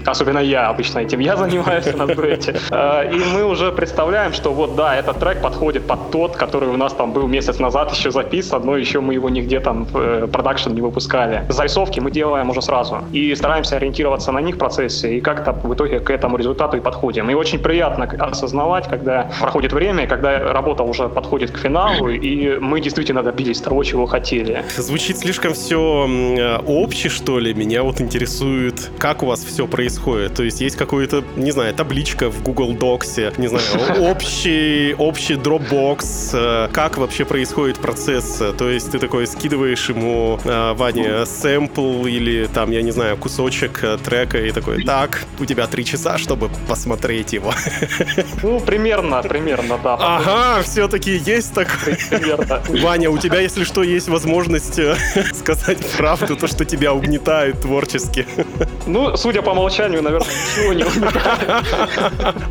Особенно 0.07 0.41
я, 0.41 0.69
обычно 0.71 0.99
этим 1.01 1.21
я 1.21 1.37
занимаюсь 1.45 1.95
на 1.95 2.07
дуэте. 2.07 2.55
Э, 2.71 3.15
И 3.15 3.21
мы 3.35 3.45
уже 3.45 3.71
представляем, 3.71 4.33
что 4.33 4.53
вот 4.53 4.75
да, 4.75 4.97
этот 4.97 5.20
трек 5.21 5.41
подходит 5.43 5.87
под 5.87 6.11
тот, 6.11 6.37
который 6.37 6.69
у 6.69 6.77
нас 6.77 6.93
там 6.93 7.13
был 7.13 7.29
месяц 7.29 7.59
назад 7.59 7.93
еще 7.93 8.11
записан, 8.11 8.63
но 8.65 8.77
еще 8.77 9.01
мы 9.01 9.15
его 9.15 9.29
нигде 9.29 9.61
там 9.61 9.85
в 9.85 9.97
э, 9.97 10.27
продакшн 10.27 10.73
не 10.73 10.81
выпускали. 10.81 11.45
Зарисовки 11.49 12.01
мы 12.01 12.11
делаем 12.11 12.51
уже 12.51 12.63
сразу. 12.63 12.99
И 13.13 13.35
стараемся 13.35 13.77
ориентироваться 13.77 14.33
на 14.33 14.41
них 14.41 14.57
в 14.57 14.59
процессе, 14.59 15.17
и 15.17 15.21
как-то 15.21 15.53
в 15.53 15.75
итоге 15.75 16.01
к 16.01 16.11
этому 16.11 16.37
результату 16.37 16.77
и 16.77 16.81
подходим. 16.81 17.31
И 17.31 17.35
очень 17.35 17.59
приятно 17.59 18.05
осознавать, 18.05 18.89
когда 18.89 19.31
проходит 19.41 19.73
время, 19.73 20.07
когда 20.07 20.53
работа 20.53 20.83
уже 20.83 21.09
подходит 21.09 21.51
к 21.51 21.59
финалу, 21.59 22.09
и 22.09 22.59
мы 22.59 22.81
действительно 22.81 23.23
добились 23.23 23.61
того, 23.61 23.85
чего 23.85 24.07
хотели. 24.07 24.65
Звучит 24.77 25.19
слишком 25.19 25.53
все 25.53 26.09
обще, 26.67 27.09
что 27.09 27.39
ли. 27.39 27.55
Меня 27.55 27.83
вот 27.83 28.01
интересует, 28.01 28.91
как 28.99 29.23
у 29.23 29.27
вас 29.27 29.45
все 29.45 29.67
происходит. 29.67 30.35
То 30.35 30.43
есть 30.43 30.61
есть 30.61 30.77
какой-то, 30.77 31.23
не 31.37 31.51
знаю, 31.51 31.75
табличка 31.75 32.31
в 32.31 32.43
Google 32.43 32.73
Docs, 32.73 33.35
не 33.39 33.49
знаю, 33.49 33.65
общий, 34.11 34.95
общий 34.95 35.10
Dropbox. 35.19 36.31
Э, 36.33 36.69
как 36.73 36.99
вообще 36.99 37.25
происходит 37.25 37.79
процесс? 37.79 38.43
То 38.57 38.69
есть 38.69 38.91
ты 38.91 38.99
такой 38.99 39.27
скидываешь 39.27 39.89
ему, 39.89 40.39
э, 40.45 40.73
Ваня, 40.75 41.25
сэмпл 41.25 42.07
или 42.07 42.47
там, 42.47 42.71
я 42.71 42.83
не 42.83 42.91
знаю, 42.91 43.17
кусочек 43.17 43.83
э, 43.83 43.99
трека 43.99 44.39
и 44.39 44.53
такой, 44.53 44.85
так, 44.85 45.25
у 45.39 45.45
тебя 45.45 45.67
три 45.67 45.85
часа, 45.85 46.19
чтобы 46.19 46.51
посмотреть 46.69 47.33
его. 47.33 47.53
Ну, 48.43 48.61
примерно, 48.61 49.23
примерно, 49.23 49.79
да. 49.83 49.95
Ага, 49.95 50.63
все-таки 50.63 51.17
есть 51.17 51.53
такой. 51.53 51.97
Примерно. 52.09 52.63
Ваня, 52.69 53.11
у 53.11 53.19
тебя, 53.19 53.41
если 53.41 53.65
что, 53.65 53.83
есть 53.83 54.09
возможность 54.09 54.81
сказать 55.35 55.79
правду, 55.97 56.37
то, 56.37 56.47
что 56.47 56.65
тебя 56.65 56.93
угнетают 56.95 57.61
творчески. 57.61 58.27
Ну, 58.87 59.17
судя 59.17 59.43
по 59.43 59.55
молчанию, 59.55 60.03
наверное, 60.03 60.31
ничего 60.31 60.73
не 60.73 60.85
угнетает. 60.85 61.65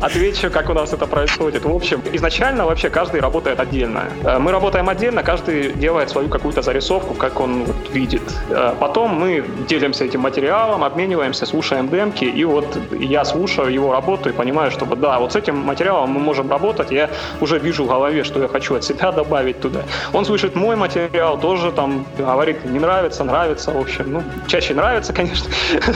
Отвечу, 0.00 0.50
как 0.50 0.70
у 0.70 0.74
нас 0.74 0.92
это 0.92 1.06
происходит. 1.06 1.64
В 1.64 1.74
общем, 1.74 2.02
изначально 2.12 2.39
вообще 2.40 2.88
каждый 2.90 3.20
работает 3.20 3.60
отдельно. 3.60 4.04
Э, 4.24 4.38
мы 4.38 4.52
работаем 4.52 4.88
отдельно, 4.88 5.22
каждый 5.22 5.72
делает 5.72 6.10
свою 6.10 6.28
какую-то 6.28 6.62
зарисовку, 6.62 7.14
как 7.14 7.40
он 7.40 7.64
вот 7.64 7.90
видит. 7.92 8.22
Э, 8.48 8.74
потом 8.80 9.10
мы 9.10 9.44
делимся 9.68 10.04
этим 10.04 10.20
материалом, 10.20 10.82
обмениваемся, 10.82 11.46
слушаем 11.46 11.88
демки, 11.88 12.24
и 12.24 12.44
вот 12.44 12.78
я 12.98 13.24
слушаю 13.24 13.72
его 13.72 13.92
работу 13.92 14.30
и 14.30 14.32
понимаю, 14.32 14.70
что 14.70 14.86
да, 14.96 15.18
вот 15.18 15.32
с 15.32 15.36
этим 15.36 15.56
материалом 15.58 16.10
мы 16.10 16.20
можем 16.20 16.50
работать, 16.50 16.90
я 16.90 17.10
уже 17.40 17.58
вижу 17.58 17.84
в 17.84 17.88
голове, 17.88 18.24
что 18.24 18.40
я 18.40 18.48
хочу 18.48 18.74
от 18.74 18.84
себя 18.84 19.12
добавить 19.12 19.60
туда. 19.60 19.80
Он 20.12 20.24
слышит 20.24 20.54
мой 20.54 20.76
материал, 20.76 21.38
тоже 21.38 21.72
там 21.72 22.06
говорит, 22.18 22.64
не 22.64 22.78
нравится, 22.78 23.24
нравится, 23.24 23.70
в 23.70 23.76
общем, 23.76 24.12
ну, 24.12 24.22
чаще 24.46 24.74
нравится, 24.74 25.12
конечно, 25.20 25.50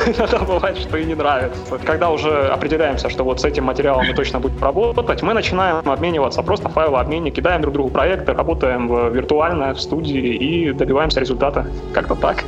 иногда 0.06 0.38
бывает, 0.38 0.76
что 0.78 0.98
и 0.98 1.04
не 1.04 1.14
нравится. 1.14 1.78
Когда 1.84 2.10
уже 2.10 2.48
определяемся, 2.48 3.08
что 3.08 3.24
вот 3.24 3.40
с 3.40 3.44
этим 3.44 3.64
материалом 3.64 4.06
мы 4.06 4.14
точно 4.14 4.40
будем 4.40 4.62
работать, 4.62 5.22
мы 5.22 5.34
начинаем 5.34 5.76
обмениваться 5.88 6.33
просто 6.42 6.68
файлообмене, 6.68 7.30
кидаем 7.30 7.62
друг 7.62 7.74
другу 7.74 7.90
проекты, 7.90 8.32
работаем 8.32 8.88
в 8.88 9.10
виртуально 9.10 9.74
в 9.74 9.80
студии 9.80 10.34
и 10.34 10.72
добиваемся 10.72 11.20
результата. 11.20 11.66
Как-то 11.92 12.14
так. 12.14 12.44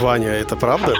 Ваня, 0.00 0.30
это 0.30 0.56
правда? 0.56 0.94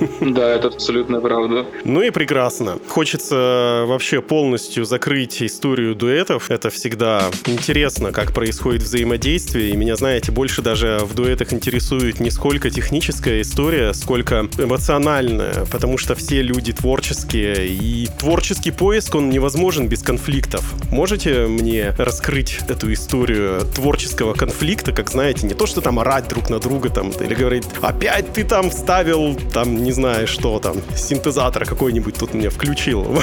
Да, 0.20 0.48
это 0.54 0.68
абсолютно 0.68 1.20
правда. 1.20 1.66
Ну 1.84 2.02
и 2.02 2.10
прекрасно. 2.10 2.78
Хочется 2.88 3.84
вообще 3.86 4.22
полностью 4.22 4.84
закрыть 4.84 5.42
историю 5.42 5.94
дуэтов. 5.94 6.50
Это 6.50 6.70
всегда 6.70 7.30
интересно, 7.46 8.12
как 8.12 8.32
происходит 8.32 8.82
взаимодействие. 8.82 9.70
И 9.70 9.76
меня, 9.76 9.96
знаете, 9.96 10.32
больше 10.32 10.62
даже 10.62 11.00
в 11.02 11.14
дуэтах 11.14 11.52
интересует 11.52 12.20
не 12.20 12.30
сколько 12.30 12.70
техническая 12.70 13.42
история, 13.42 13.92
сколько 13.94 14.48
эмоциональная. 14.58 15.66
Потому 15.70 15.98
что 15.98 16.14
все 16.14 16.42
люди 16.42 16.72
творческие. 16.72 17.68
И 17.68 18.08
творческий 18.18 18.70
поиск, 18.70 19.14
он 19.14 19.30
невозможен 19.30 19.88
без 19.88 20.02
конфликтов. 20.02 20.74
Можете 20.90 21.46
мне 21.46 21.94
раскрыть 21.98 22.58
эту 22.68 22.92
историю 22.92 23.60
творческого 23.74 24.34
конфликта, 24.34 24.92
как 24.92 25.10
знаете, 25.10 25.46
не 25.46 25.54
то, 25.54 25.66
что 25.66 25.80
там 25.80 25.98
орать 25.98 26.28
друг 26.28 26.50
на 26.50 26.58
друга 26.58 26.90
там, 26.90 27.10
или 27.10 27.34
говорить, 27.34 27.64
опять 27.80 28.32
ты 28.32 28.44
там 28.44 28.70
вставил, 28.70 29.36
там, 29.52 29.82
не 29.82 29.91
знаю, 29.92 30.26
что 30.26 30.58
там, 30.58 30.76
синтезатор 30.96 31.64
какой-нибудь 31.64 32.18
тут 32.18 32.34
мне 32.34 32.50
включил. 32.50 33.06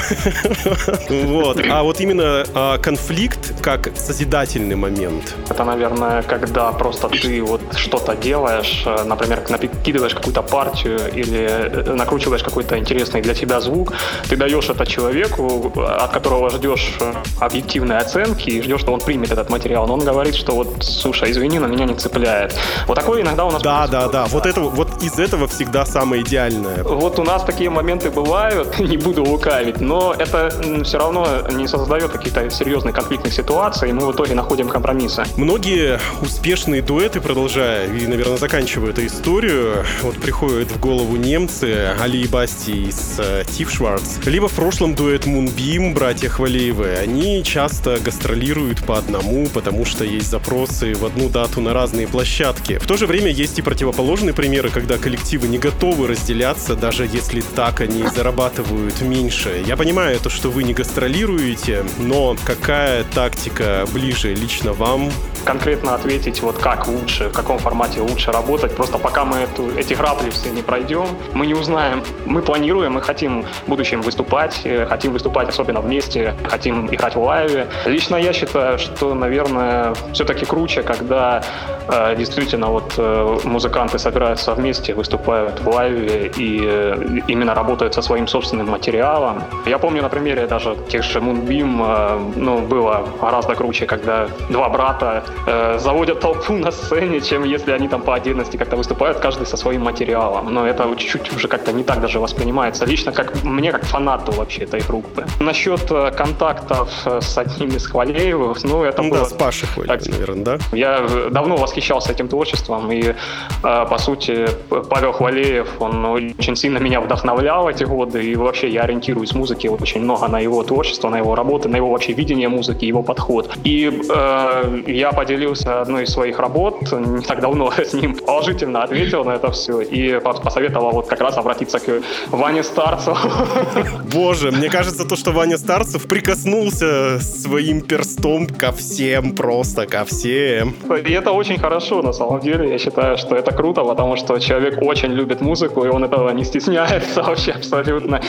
Вот. 1.10 1.60
А 1.70 1.82
вот 1.82 2.00
именно 2.00 2.44
а, 2.54 2.78
конфликт 2.78 3.62
как 3.62 3.90
созидательный 3.96 4.76
момент. 4.76 5.34
Это, 5.48 5.64
наверное, 5.64 6.22
когда 6.22 6.72
просто 6.72 7.08
ты 7.08 7.42
вот 7.42 7.60
что-то 7.76 8.14
делаешь, 8.14 8.82
э, 8.86 9.04
например, 9.04 9.42
накидываешь 9.48 10.14
какую-то 10.14 10.42
партию 10.42 10.98
или 11.12 11.48
э, 11.48 11.94
накручиваешь 11.94 12.42
какой-то 12.42 12.78
интересный 12.78 13.22
для 13.22 13.34
тебя 13.34 13.60
звук, 13.60 13.92
ты 14.28 14.36
даешь 14.36 14.68
это 14.68 14.86
человеку, 14.86 15.72
от 15.76 16.10
которого 16.10 16.50
ждешь 16.50 16.96
э, 17.00 17.12
объективной 17.40 17.98
оценки 17.98 18.50
и 18.50 18.62
ждешь, 18.62 18.80
что 18.80 18.92
он 18.92 19.00
примет 19.00 19.30
этот 19.30 19.50
материал. 19.50 19.86
Но 19.86 19.94
он 19.94 20.00
говорит, 20.00 20.34
что 20.34 20.52
вот, 20.52 20.84
слушай, 20.84 21.30
извини, 21.30 21.58
но 21.58 21.66
меня 21.66 21.84
не 21.84 21.94
цепляет. 21.94 22.54
Вот 22.86 22.94
такое 22.94 23.22
иногда 23.22 23.44
у 23.44 23.50
нас 23.50 23.62
Да, 23.62 23.86
да, 23.86 24.08
да. 24.08 24.24
Вот, 24.26 24.46
это, 24.46 24.60
вот 24.60 25.02
из 25.02 25.18
этого 25.18 25.46
всегда 25.46 25.84
самое 25.86 26.22
идеальное. 26.22 26.49
Вот 26.84 27.18
у 27.18 27.24
нас 27.24 27.44
такие 27.44 27.70
моменты 27.70 28.10
бывают, 28.10 28.78
не 28.90 28.96
буду 28.96 29.24
лукавить, 29.24 29.80
но 29.80 30.14
это 30.16 30.52
все 30.84 30.98
равно 30.98 31.26
не 31.52 31.66
создает 31.66 32.10
каких-то 32.10 32.48
серьезных 32.50 32.94
конфликтных 32.94 33.32
ситуаций, 33.32 33.90
и 33.90 33.92
мы 33.92 34.06
в 34.06 34.12
итоге 34.12 34.34
находим 34.34 34.68
компромиссы. 34.68 35.24
Многие 35.36 36.00
успешные 36.20 36.82
дуэты, 36.82 37.20
продолжая 37.20 37.86
и, 37.86 38.06
наверное, 38.06 38.36
заканчивая 38.36 38.90
эту 38.90 39.06
историю, 39.06 39.84
вот 40.02 40.16
приходят 40.16 40.70
в 40.70 40.80
голову 40.80 41.16
немцы, 41.16 41.94
Али 42.00 42.22
и 42.22 42.28
Басти 42.28 42.88
из 42.88 43.18
э, 43.18 43.44
Тиф 43.50 43.70
Шварц, 43.70 44.18
либо 44.26 44.48
в 44.48 44.52
прошлом 44.52 44.94
дуэт 44.94 45.26
Мунбим, 45.26 45.94
братья 45.94 46.28
Хвалеевы, 46.28 46.96
они 46.96 47.42
часто 47.44 47.98
гастролируют 47.98 48.84
по 48.84 48.98
одному, 48.98 49.46
потому 49.46 49.84
что 49.84 50.04
есть 50.04 50.30
запросы 50.30 50.94
в 50.94 51.04
одну 51.04 51.28
дату 51.28 51.60
на 51.60 51.72
разные 51.72 52.06
площадки. 52.06 52.78
В 52.78 52.86
то 52.86 52.96
же 52.96 53.06
время 53.06 53.30
есть 53.30 53.58
и 53.58 53.62
противоположные 53.62 54.34
примеры, 54.34 54.70
когда 54.70 54.98
коллективы 54.98 55.48
не 55.48 55.58
готовы 55.58 56.06
разделяться, 56.40 56.74
даже 56.74 57.04
если 57.04 57.40
так 57.40 57.80
они 57.80 58.06
зарабатывают 58.06 59.02
меньше. 59.02 59.62
Я 59.66 59.76
понимаю 59.76 60.18
то, 60.20 60.30
что 60.30 60.50
вы 60.50 60.62
не 60.62 60.72
гастролируете, 60.72 61.84
но 61.98 62.36
какая 62.44 63.04
тактика 63.04 63.84
ближе 63.92 64.34
лично 64.34 64.72
вам? 64.72 65.10
Конкретно 65.44 65.94
ответить, 65.94 66.42
вот 66.42 66.58
как 66.58 66.88
лучше, 66.88 67.28
в 67.28 67.32
каком 67.32 67.58
формате 67.58 68.00
лучше 68.00 68.32
работать, 68.32 68.74
просто 68.76 68.98
пока 68.98 69.24
мы 69.24 69.38
эту, 69.38 69.70
эти 69.78 69.94
грабли 69.94 70.30
все 70.30 70.50
не 70.50 70.62
пройдем, 70.62 71.06
мы 71.32 71.46
не 71.46 71.54
узнаем. 71.54 72.02
Мы 72.26 72.42
планируем, 72.42 72.92
мы 72.92 73.02
хотим 73.02 73.42
в 73.42 73.68
будущем 73.68 74.02
выступать, 74.02 74.60
э, 74.64 74.86
хотим 74.86 75.12
выступать 75.12 75.48
особенно 75.48 75.80
вместе, 75.80 76.34
хотим 76.44 76.86
играть 76.86 77.16
в 77.16 77.22
лайве. 77.22 77.66
Лично 77.86 78.16
я 78.16 78.32
считаю, 78.32 78.78
что, 78.78 79.14
наверное, 79.14 79.94
все-таки 80.12 80.44
круче, 80.44 80.82
когда 80.82 81.42
э, 81.88 82.16
действительно 82.16 82.66
вот 82.66 82.94
э, 82.98 83.38
музыканты 83.44 83.98
собираются 83.98 84.54
вместе, 84.54 84.94
выступают 84.94 85.60
в 85.60 85.68
лайве 85.68 86.29
и 86.36 86.60
э, 86.62 87.20
именно 87.28 87.54
работают 87.54 87.94
со 87.94 88.02
своим 88.02 88.26
собственным 88.26 88.70
материалом. 88.70 89.42
Я 89.66 89.78
помню 89.78 90.02
на 90.02 90.08
примере 90.08 90.46
даже 90.46 90.76
тех 90.88 91.02
же 91.02 91.18
Moonbeam, 91.18 91.82
э, 91.82 92.18
ну, 92.36 92.60
было 92.60 93.06
гораздо 93.20 93.54
круче, 93.54 93.86
когда 93.86 94.28
два 94.48 94.68
брата 94.68 95.24
э, 95.46 95.78
заводят 95.78 96.20
толпу 96.20 96.52
на 96.52 96.70
сцене, 96.70 97.20
чем 97.20 97.44
если 97.44 97.72
они 97.72 97.88
там 97.88 98.02
по 98.02 98.14
отдельности 98.14 98.56
как-то 98.56 98.76
выступают, 98.76 99.18
каждый 99.18 99.46
со 99.46 99.56
своим 99.56 99.82
материалом. 99.82 100.52
Но 100.52 100.66
это 100.66 100.88
чуть-чуть 100.96 101.36
уже 101.36 101.48
как-то 101.48 101.72
не 101.72 101.84
так 101.84 102.00
даже 102.00 102.20
воспринимается. 102.20 102.84
Лично 102.86 103.12
как 103.12 103.44
мне, 103.44 103.72
как 103.72 103.84
фанату 103.84 104.32
вообще 104.32 104.64
этой 104.64 104.80
группы. 104.80 105.24
Насчет 105.40 105.80
контактов 106.16 106.90
с 107.04 107.38
одним 107.38 107.70
из 107.70 107.86
Хвалеевых, 107.86 108.62
ну, 108.64 108.84
это 108.84 109.02
ну, 109.02 109.10
было... 109.10 109.20
Да, 109.20 109.26
с 109.26 109.32
Пашей 109.32 109.68
Хвалеевым, 109.68 110.10
наверное, 110.10 110.44
да? 110.44 110.58
Я 110.72 111.06
давно 111.30 111.56
восхищался 111.56 112.12
этим 112.12 112.28
творчеством, 112.28 112.90
и, 112.92 113.14
по 113.62 113.98
сути, 113.98 114.48
Павел 114.68 115.12
Хвалеев, 115.12 115.68
он 115.80 116.19
очень 116.38 116.56
сильно 116.56 116.78
меня 116.78 117.00
вдохновлял 117.00 117.68
эти 117.68 117.84
годы, 117.84 118.22
и 118.24 118.36
вообще 118.36 118.68
я 118.68 118.82
ориентируюсь 118.82 119.32
в 119.32 119.36
музыке 119.36 119.70
очень 119.70 120.00
много 120.00 120.28
на 120.28 120.40
его 120.40 120.62
творчество, 120.62 121.08
на 121.08 121.18
его 121.18 121.34
работы, 121.34 121.68
на 121.68 121.76
его 121.76 121.90
вообще 121.90 122.12
видение 122.12 122.48
музыки, 122.48 122.84
его 122.84 123.02
подход. 123.02 123.50
И 123.64 123.90
э, 123.90 124.82
я 124.86 125.12
поделился 125.12 125.80
одной 125.80 126.04
из 126.04 126.10
своих 126.10 126.38
работ 126.38 126.92
не 126.92 127.22
так 127.22 127.40
давно 127.40 127.72
с 127.78 127.92
ним, 127.92 128.14
положительно 128.14 128.82
ответил 128.82 129.24
на 129.24 129.32
это 129.32 129.50
все 129.50 129.80
и 129.80 130.20
посоветовал 130.20 130.92
вот 130.92 131.06
как 131.06 131.20
раз 131.20 131.36
обратиться 131.36 131.78
к 131.78 132.02
Ване 132.30 132.62
Старцу. 132.62 133.16
Боже, 134.12 134.50
мне 134.50 134.68
кажется, 134.68 135.06
то, 135.06 135.16
что 135.16 135.32
Ваня 135.32 135.58
Старцев 135.58 136.06
прикоснулся 136.08 137.20
своим 137.20 137.80
перстом 137.80 138.46
ко 138.46 138.72
всем, 138.72 139.32
просто 139.34 139.86
ко 139.86 140.04
всем. 140.04 140.74
И 141.04 141.12
это 141.12 141.32
очень 141.32 141.58
хорошо, 141.58 142.02
на 142.02 142.12
самом 142.12 142.40
деле. 142.40 142.70
Я 142.70 142.78
считаю, 142.78 143.18
что 143.18 143.36
это 143.36 143.52
круто, 143.52 143.84
потому 143.84 144.16
что 144.16 144.38
человек 144.38 144.82
очень 144.82 145.12
любит 145.12 145.40
музыку, 145.40 145.84
и 145.84 145.88
он 145.88 146.04
этого 146.10 146.30
не 146.30 146.44
стесняется 146.44 147.22
вообще 147.26 147.52
абсолютно. 147.52 148.20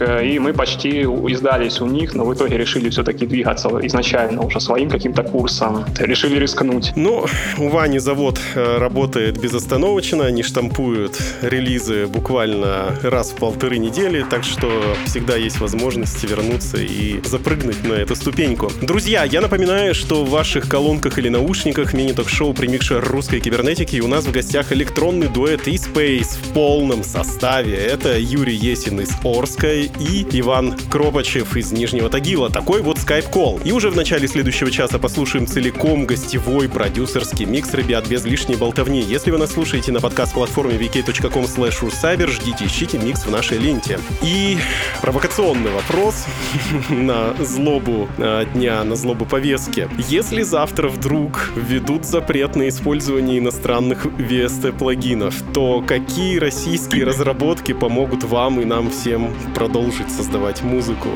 Э, 0.00 0.24
и 0.24 0.38
мы 0.38 0.52
почти 0.52 1.02
издались 1.02 1.80
у 1.80 1.86
них, 1.86 2.14
но 2.14 2.24
в 2.24 2.34
итоге 2.34 2.56
решили 2.58 2.88
все-таки 2.90 3.26
двигаться 3.26 3.68
изначально 3.82 4.42
уже 4.42 4.60
своим 4.60 4.90
каким-то 4.90 5.22
курсом. 5.22 5.84
Решили 5.98 6.38
рискнуть. 6.38 6.92
Ну, 6.96 7.26
у 7.58 7.68
Вани 7.68 7.98
завод 7.98 8.38
э, 8.54 8.78
работает 8.78 9.40
безостановочно, 9.40 10.24
они 10.24 10.42
штампуют 10.42 11.20
релизы 11.42 12.06
буквально 12.06 12.94
раз 13.02 13.32
в 13.32 13.36
полторы 13.36 13.78
недели, 13.78 14.24
так 14.30 14.44
что 14.44 14.70
всегда 15.06 15.36
есть 15.36 15.60
возможность 15.60 16.22
вернуться 16.24 16.76
и 16.78 17.20
запрыгнуть 17.24 17.84
на 17.84 17.94
эту 17.94 18.14
ступеньку. 18.14 18.70
Друзья, 18.80 19.24
я 19.24 19.40
напоминаю, 19.40 19.94
что 19.94 20.24
в 20.24 20.30
ваших 20.30 20.68
колонках 20.68 21.18
или 21.18 21.28
наушниках 21.28 21.94
мини-ток-шоу 21.94 22.54
«Примикшер 22.54 23.04
русской 23.04 23.40
кибернетики» 23.40 24.00
у 24.00 24.08
нас 24.08 24.24
в 24.24 24.32
гостях 24.32 24.72
электронный 24.72 25.28
дуэт 25.28 25.66
E-Space 25.66 26.38
в 26.42 26.52
полном 26.52 27.02
составе. 27.02 27.23
Это 27.44 28.18
Юрий 28.18 28.56
Есин 28.56 29.00
из 29.00 29.10
Орской 29.22 29.90
и 30.00 30.26
Иван 30.40 30.74
Кропачев 30.90 31.56
из 31.56 31.72
Нижнего 31.72 32.08
Тагила. 32.08 32.50
Такой 32.50 32.80
вот 32.82 32.98
Call. 32.98 33.60
И 33.64 33.72
уже 33.72 33.90
в 33.90 33.96
начале 33.96 34.26
следующего 34.28 34.70
часа 34.70 34.98
послушаем 34.98 35.46
целиком 35.46 36.06
гостевой 36.06 36.68
продюсерский 36.68 37.44
микс, 37.44 37.72
ребят, 37.74 38.08
без 38.08 38.24
лишней 38.24 38.56
болтовни. 38.56 39.00
Если 39.00 39.30
вы 39.30 39.38
нас 39.38 39.52
слушаете 39.52 39.92
на 39.92 40.00
подкаст-платформе 40.00 40.76
vk.com 40.76 41.44
slash 41.44 42.30
ждите, 42.30 42.66
ищите 42.66 42.98
микс 42.98 43.26
в 43.26 43.30
нашей 43.30 43.58
ленте. 43.58 43.98
И 44.22 44.58
провокационный 45.02 45.70
вопрос 45.70 46.24
на 46.88 47.34
злобу 47.42 48.08
э, 48.18 48.46
дня, 48.54 48.82
на 48.84 48.96
злобу 48.96 49.26
повестки. 49.26 49.88
Если 50.08 50.42
завтра 50.42 50.88
вдруг 50.88 51.52
введут 51.56 52.04
запрет 52.04 52.56
на 52.56 52.68
использование 52.68 53.38
иностранных 53.38 54.06
VST-плагинов, 54.06 55.34
то 55.52 55.82
какие 55.86 56.38
российские 56.38 57.04
разработки 57.14 57.72
помогут 57.72 58.24
вам 58.24 58.60
и 58.60 58.64
нам 58.64 58.90
всем 58.90 59.32
продолжить 59.54 60.10
создавать 60.10 60.62
музыку? 60.62 61.08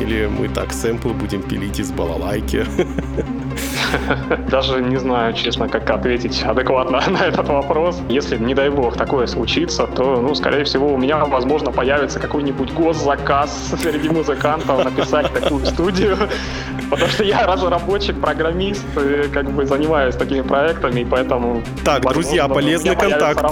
Или 0.00 0.26
мы 0.26 0.48
так 0.48 0.72
сэмплы 0.72 1.12
будем 1.12 1.42
пилить 1.42 1.80
из 1.80 1.90
балалайки? 1.90 2.64
Даже 4.50 4.80
не 4.80 4.96
знаю, 4.96 5.34
честно, 5.34 5.68
как 5.68 5.90
ответить 5.90 6.40
адекватно 6.44 7.02
на 7.10 7.24
этот 7.24 7.48
вопрос. 7.48 8.00
Если, 8.08 8.38
не 8.38 8.54
дай 8.54 8.70
бог, 8.70 8.96
такое 8.96 9.26
случится, 9.26 9.88
то, 9.88 10.20
ну, 10.20 10.34
скорее 10.36 10.62
всего, 10.62 10.94
у 10.94 10.96
меня, 10.96 11.24
возможно, 11.24 11.72
появится 11.72 12.20
какой-нибудь 12.20 12.72
госзаказ 12.72 13.74
среди 13.82 14.08
музыкантов 14.08 14.84
написать 14.84 15.32
такую 15.32 15.66
студию, 15.66 16.16
потому 16.90 17.10
что 17.10 17.24
я 17.24 17.46
разработчик, 17.46 18.20
программист, 18.20 18.84
и 18.96 19.28
как 19.28 19.50
бы 19.50 19.64
занимаюсь 19.64 20.16
такими 20.16 20.42
проектами, 20.42 21.00
и 21.00 21.04
поэтому... 21.04 21.62
Так, 21.84 22.04
возможно, 22.04 22.22
друзья, 22.22 22.48
полезный 22.48 22.96
контакт. 22.96 23.44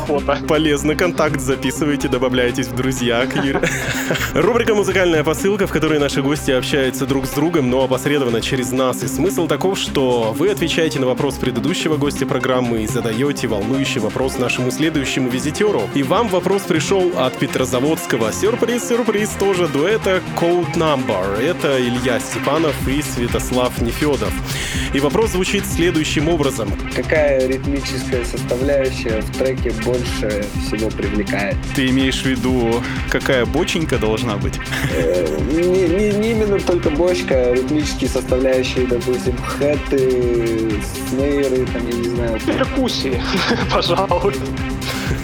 Полезный 0.47 0.97
контакт, 0.97 1.41
записывайте, 1.41 2.09
добавляйтесь 2.09 2.67
в 2.67 2.75
друзья 2.75 3.27
к 3.27 3.39
Рубрика 4.35 4.75
«Музыкальная 4.75 5.25
посылка», 5.25 5.67
в 5.67 5.73
которой 5.73 5.99
наши 5.99 6.23
гости 6.23 6.51
общаются 6.51 7.07
друг 7.07 7.27
с 7.27 7.31
другом, 7.31 7.71
но 7.71 7.85
опосредованно 7.85 8.41
через 8.41 8.73
нас. 8.73 9.03
И 9.03 9.09
смысл 9.09 9.47
таков, 9.47 9.79
что 9.79 10.35
вы 10.37 10.51
отвечаете 10.51 10.99
на 10.99 11.07
вопрос 11.07 11.35
предыдущего 11.35 11.97
гостя 11.97 12.27
программы 12.27 12.83
и 12.83 12.87
задаете 12.87 13.47
волнующий 13.47 14.01
вопрос 14.01 14.39
нашему 14.39 14.71
следующему 14.71 15.29
визитеру. 15.29 15.83
И 15.95 16.03
вам 16.03 16.29
вопрос 16.29 16.63
пришел 16.63 17.13
от 17.17 17.35
Петрозаводского. 17.39 18.33
Сюрприз, 18.33 18.89
сюрприз, 18.89 19.31
тоже 19.39 19.69
дуэта 19.69 20.21
Code 20.37 20.75
Number. 20.75 21.41
Это 21.41 21.79
Илья 21.81 22.19
Степанов 22.21 22.75
и 22.89 23.03
Святослав 23.29 23.81
Нефедов. 23.83 24.33
И 24.95 25.01
вопрос 25.01 25.33
звучит 25.33 25.65
следующим 25.67 26.29
образом. 26.29 26.73
Какая 26.95 27.47
ритмическая 27.47 28.25
составляющая 28.25 29.21
в 29.21 29.37
треке 29.37 29.71
больше 29.85 30.45
всего 30.67 30.89
привлекает? 30.91 31.57
Ты 31.75 31.89
имеешь 31.89 32.23
в 32.23 32.27
виду, 32.27 32.83
какая 33.11 33.45
боченька 33.45 33.99
должна 33.99 34.37
быть? 34.37 34.55
Э, 34.95 35.27
не, 35.53 35.63
не, 35.63 36.11
не 36.19 36.31
именно 36.33 36.59
только 36.59 36.91
бочка, 36.91 37.35
а 37.35 37.55
ритмические 37.55 38.09
составляющие, 38.09 38.87
допустим, 38.87 39.37
хэты, 39.37 40.81
снейры, 41.11 41.67
там, 41.67 41.87
я 41.87 41.95
не 41.95 42.09
знаю. 42.09 42.41
Перкуссии, 42.41 43.21
пожалуй. 43.73 44.35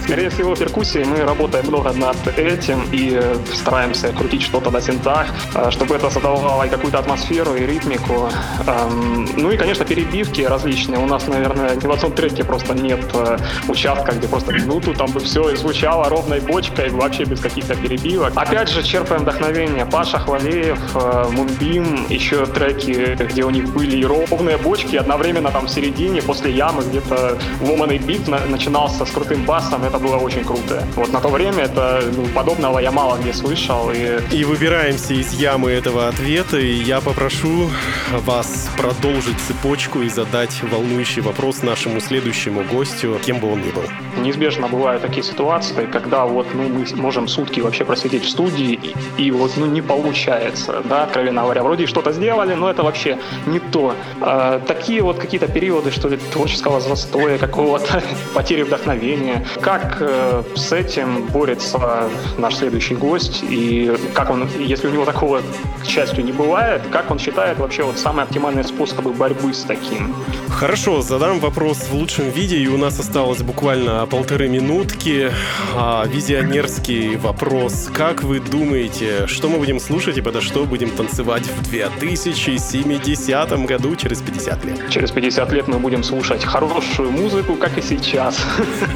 Скорее 0.03 0.29
всего, 0.29 0.55
перкуссии 0.55 1.03
мы 1.03 1.23
работаем 1.23 1.67
много 1.67 1.91
над 1.93 2.17
этим 2.37 2.83
и 2.91 3.21
стараемся 3.53 4.09
крутить 4.09 4.43
что-то 4.43 4.71
на 4.71 4.81
синтах, 4.81 5.27
э, 5.55 5.71
чтобы 5.71 5.95
это 5.95 6.09
создавало 6.09 6.67
какую-то 6.67 6.99
атмосферу 6.99 7.55
и 7.55 7.65
ритмику. 7.65 8.29
Эм, 8.67 9.27
ну 9.37 9.51
и, 9.51 9.57
конечно, 9.57 9.85
перебивки 9.85 10.41
различные. 10.41 10.99
У 10.99 11.05
нас, 11.05 11.27
наверное, 11.27 11.75
ни 11.75 11.87
в 11.87 11.91
одном 11.91 12.11
треке 12.11 12.43
просто 12.43 12.73
нет 12.73 12.99
э, 13.13 13.37
участка, 13.67 14.11
где 14.13 14.27
просто 14.27 14.53
минуту 14.53 14.93
там 14.93 15.11
бы 15.11 15.19
все 15.19 15.49
и 15.49 15.55
звучало 15.55 16.09
ровной 16.09 16.39
бочкой, 16.39 16.89
вообще 16.89 17.23
без 17.25 17.39
каких-то 17.39 17.75
перебивок. 17.75 18.33
Опять 18.35 18.69
же, 18.69 18.83
черпаем 18.83 19.21
вдохновение. 19.21 19.85
Паша 19.85 20.19
Хвалеев, 20.19 20.79
э, 20.95 21.25
Мунбим, 21.31 22.07
еще 22.09 22.45
треки, 22.45 23.15
где 23.23 23.43
у 23.43 23.49
них 23.49 23.73
были 23.73 23.97
и 23.97 24.05
ровные 24.05 24.57
бочки, 24.57 24.95
одновременно 24.95 25.51
там 25.51 25.67
в 25.67 25.69
середине, 25.69 26.21
после 26.21 26.51
ямы, 26.51 26.83
где-то 26.83 27.37
ломаный 27.61 27.97
бит 27.97 28.27
начинался 28.27 29.05
с 29.05 29.11
крутым 29.11 29.43
басом. 29.43 29.74
Это 29.83 29.99
было 29.99 30.17
очень 30.17 30.43
круто. 30.43 30.83
Вот 30.95 31.11
на 31.11 31.19
то 31.19 31.29
время 31.29 31.63
это 31.63 32.01
ну, 32.15 32.25
подобного 32.27 32.79
я 32.79 32.91
мало 32.91 33.17
где 33.17 33.33
слышал. 33.33 33.91
И... 33.91 34.19
и 34.31 34.43
выбираемся 34.43 35.13
из 35.13 35.33
ямы 35.33 35.71
этого 35.71 36.07
ответа, 36.07 36.57
и 36.57 36.73
я 36.73 37.01
попрошу 37.01 37.69
вас 38.11 38.69
продолжить 38.77 39.39
цепочку 39.47 40.01
и 40.01 40.09
задать 40.09 40.61
волнующий 40.63 41.21
вопрос 41.21 41.63
нашему 41.63 41.99
следующему 41.99 42.63
гостю, 42.63 43.17
кем 43.25 43.39
бы 43.39 43.51
он 43.51 43.61
ни 43.61 43.71
был. 43.71 43.83
Неизбежно 44.17 44.67
бывают 44.67 45.01
такие 45.01 45.23
ситуации, 45.23 45.85
когда 45.91 46.25
вот 46.25 46.47
ну, 46.53 46.69
мы 46.69 46.85
можем 46.95 47.27
сутки 47.27 47.59
вообще 47.59 47.85
просидеть 47.85 48.23
в 48.23 48.29
студии, 48.29 48.79
и, 49.17 49.23
и 49.23 49.31
вот 49.31 49.51
ну, 49.57 49.65
не 49.65 49.81
получается, 49.81 50.81
да, 50.85 51.03
откровенно 51.03 51.41
говоря. 51.41 51.63
Вроде 51.63 51.87
что-то 51.87 52.11
сделали, 52.11 52.53
но 52.53 52.69
это 52.69 52.83
вообще 52.83 53.17
не 53.45 53.59
то. 53.59 53.95
А, 54.21 54.59
такие 54.59 55.01
вот 55.01 55.17
какие-то 55.17 55.47
периоды, 55.47 55.91
что 55.91 56.07
ли, 56.07 56.17
творческого 56.17 56.79
застоя, 56.79 57.37
какого-то 57.37 58.03
потери 58.33 58.63
вдохновения. 58.63 59.45
Как 59.65 59.97
э, 59.99 60.43
с 60.53 60.71
этим 60.71 61.25
борется 61.25 62.07
наш 62.37 62.57
следующий 62.57 62.93
гость 62.93 63.39
и 63.41 63.91
как 64.13 64.29
он, 64.29 64.47
если 64.59 64.85
у 64.85 64.91
него 64.91 65.05
такого, 65.05 65.41
к 65.81 65.87
счастью, 65.87 66.23
не 66.23 66.31
бывает, 66.31 66.83
как 66.91 67.09
он 67.09 67.17
считает 67.17 67.57
вообще 67.57 67.81
вот 67.81 67.97
самые 67.97 68.25
оптимальные 68.25 68.63
способы 68.63 69.11
борьбы 69.11 69.55
с 69.55 69.63
таким? 69.63 70.13
Хорошо, 70.49 71.01
задам 71.01 71.39
вопрос 71.39 71.79
в 71.89 71.95
лучшем 71.95 72.29
виде, 72.29 72.57
и 72.57 72.67
у 72.67 72.77
нас 72.77 72.99
осталось 72.99 73.41
буквально 73.41 74.05
полторы 74.05 74.47
минутки. 74.49 75.31
А, 75.75 76.05
визионерский 76.05 77.15
вопрос. 77.15 77.89
Как 77.91 78.21
вы 78.21 78.39
думаете, 78.39 79.25
что 79.25 79.49
мы 79.49 79.57
будем 79.57 79.79
слушать 79.79 80.17
и 80.17 80.21
подо 80.21 80.41
что 80.41 80.65
будем 80.65 80.91
танцевать 80.91 81.43
в 81.43 81.99
2070 81.99 83.65
году, 83.65 83.95
через 83.95 84.21
50 84.21 84.65
лет? 84.65 84.89
Через 84.91 85.09
50 85.09 85.51
лет 85.51 85.67
мы 85.67 85.79
будем 85.79 86.03
слушать 86.03 86.45
хорошую 86.45 87.11
музыку, 87.11 87.55
как 87.55 87.79
и 87.79 87.81
сейчас. 87.81 88.39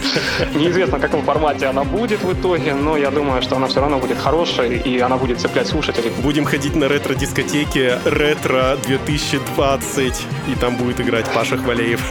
Неизвестно, 0.60 0.98
в 0.98 1.02
каком 1.02 1.24
формате 1.24 1.68
она 1.68 1.86
будет 1.86 2.22
в 2.22 2.34
итоге, 2.34 2.74
но 2.74 2.98
я 2.98 3.12
думаю, 3.12 3.42
что 3.42 3.56
она 3.56 3.68
все 3.68 3.80
равно 3.80 3.98
будет 3.98 4.18
хорошей, 4.18 4.78
и 4.78 5.00
она 5.00 5.16
будет 5.16 5.40
цеплять 5.40 5.68
слушателей. 5.68 6.12
Будем 6.22 6.44
ходить 6.44 6.76
на 6.76 6.90
ретро-дискотеке 6.90 7.98
ретро 8.04 8.76
2020, 8.86 10.22
и 10.50 10.56
там 10.60 10.76
будет 10.76 11.00
играть 11.00 11.26
Паша 11.34 11.58
Хвалеев. 11.58 12.02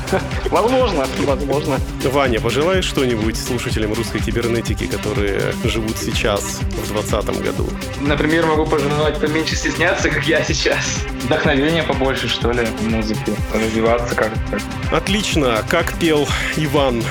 Возможно, 0.50 1.06
возможно. 1.20 1.76
Ваня, 2.04 2.40
пожелаешь 2.40 2.84
что-нибудь 2.84 3.36
слушателям 3.36 3.92
русской 3.92 4.20
кибернетики, 4.20 4.86
которые 4.86 5.40
живут 5.62 5.96
сейчас, 5.96 6.42
в 6.42 6.92
2020 6.92 7.42
году? 7.42 7.68
Например, 8.00 8.46
могу 8.46 8.66
пожелать 8.66 9.20
поменьше 9.20 9.54
стесняться, 9.54 10.10
как 10.10 10.24
я 10.24 10.42
сейчас. 10.42 10.98
Вдохновение 11.22 11.84
побольше, 11.84 12.28
что 12.28 12.50
ли, 12.50 12.66
музыки. 12.82 13.32
Развиваться 13.52 14.16
как-то. 14.16 14.58
Отлично. 14.96 15.62
Как 15.68 15.96
пел 15.98 16.26
Иван 16.56 17.02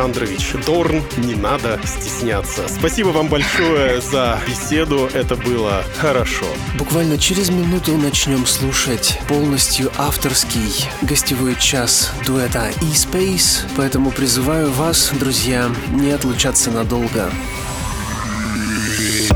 Александрович 0.00 0.54
Дорн, 0.64 1.02
не 1.18 1.34
надо 1.34 1.78
стесняться. 1.84 2.62
Спасибо 2.68 3.08
вам 3.08 3.28
большое 3.28 4.00
за 4.00 4.38
беседу, 4.48 5.10
это 5.12 5.36
было 5.36 5.84
хорошо. 5.98 6.46
Буквально 6.78 7.18
через 7.18 7.50
минуту 7.50 7.94
начнем 7.98 8.46
слушать 8.46 9.18
полностью 9.28 9.92
авторский 9.98 10.88
гостевой 11.02 11.54
час 11.56 12.12
дуэта 12.26 12.70
E-Space, 12.80 13.60
поэтому 13.76 14.10
призываю 14.10 14.70
вас, 14.70 15.10
друзья, 15.20 15.68
не 15.90 16.12
отлучаться 16.12 16.70
надолго. 16.70 17.30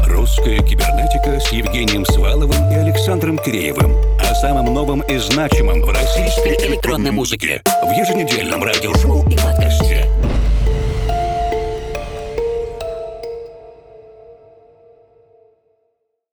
Русская 0.07 0.61
кибернетика 0.61 1.41
с 1.41 1.53
Евгением 1.53 2.07
Сваловым 2.07 2.71
и 2.71 2.75
Александром 2.75 3.37
Киреевым. 3.37 3.95
О 4.19 4.35
самом 4.37 4.73
новом 4.73 5.03
и 5.03 5.19
значимом 5.19 5.83
в 5.83 5.91
российской 5.91 6.57
электронной 6.67 7.11
музыке. 7.11 7.63
В 7.83 7.91
еженедельном 7.91 8.65
радиошоу 8.65 9.29
и 9.29 9.37
подкасте. 9.37 10.14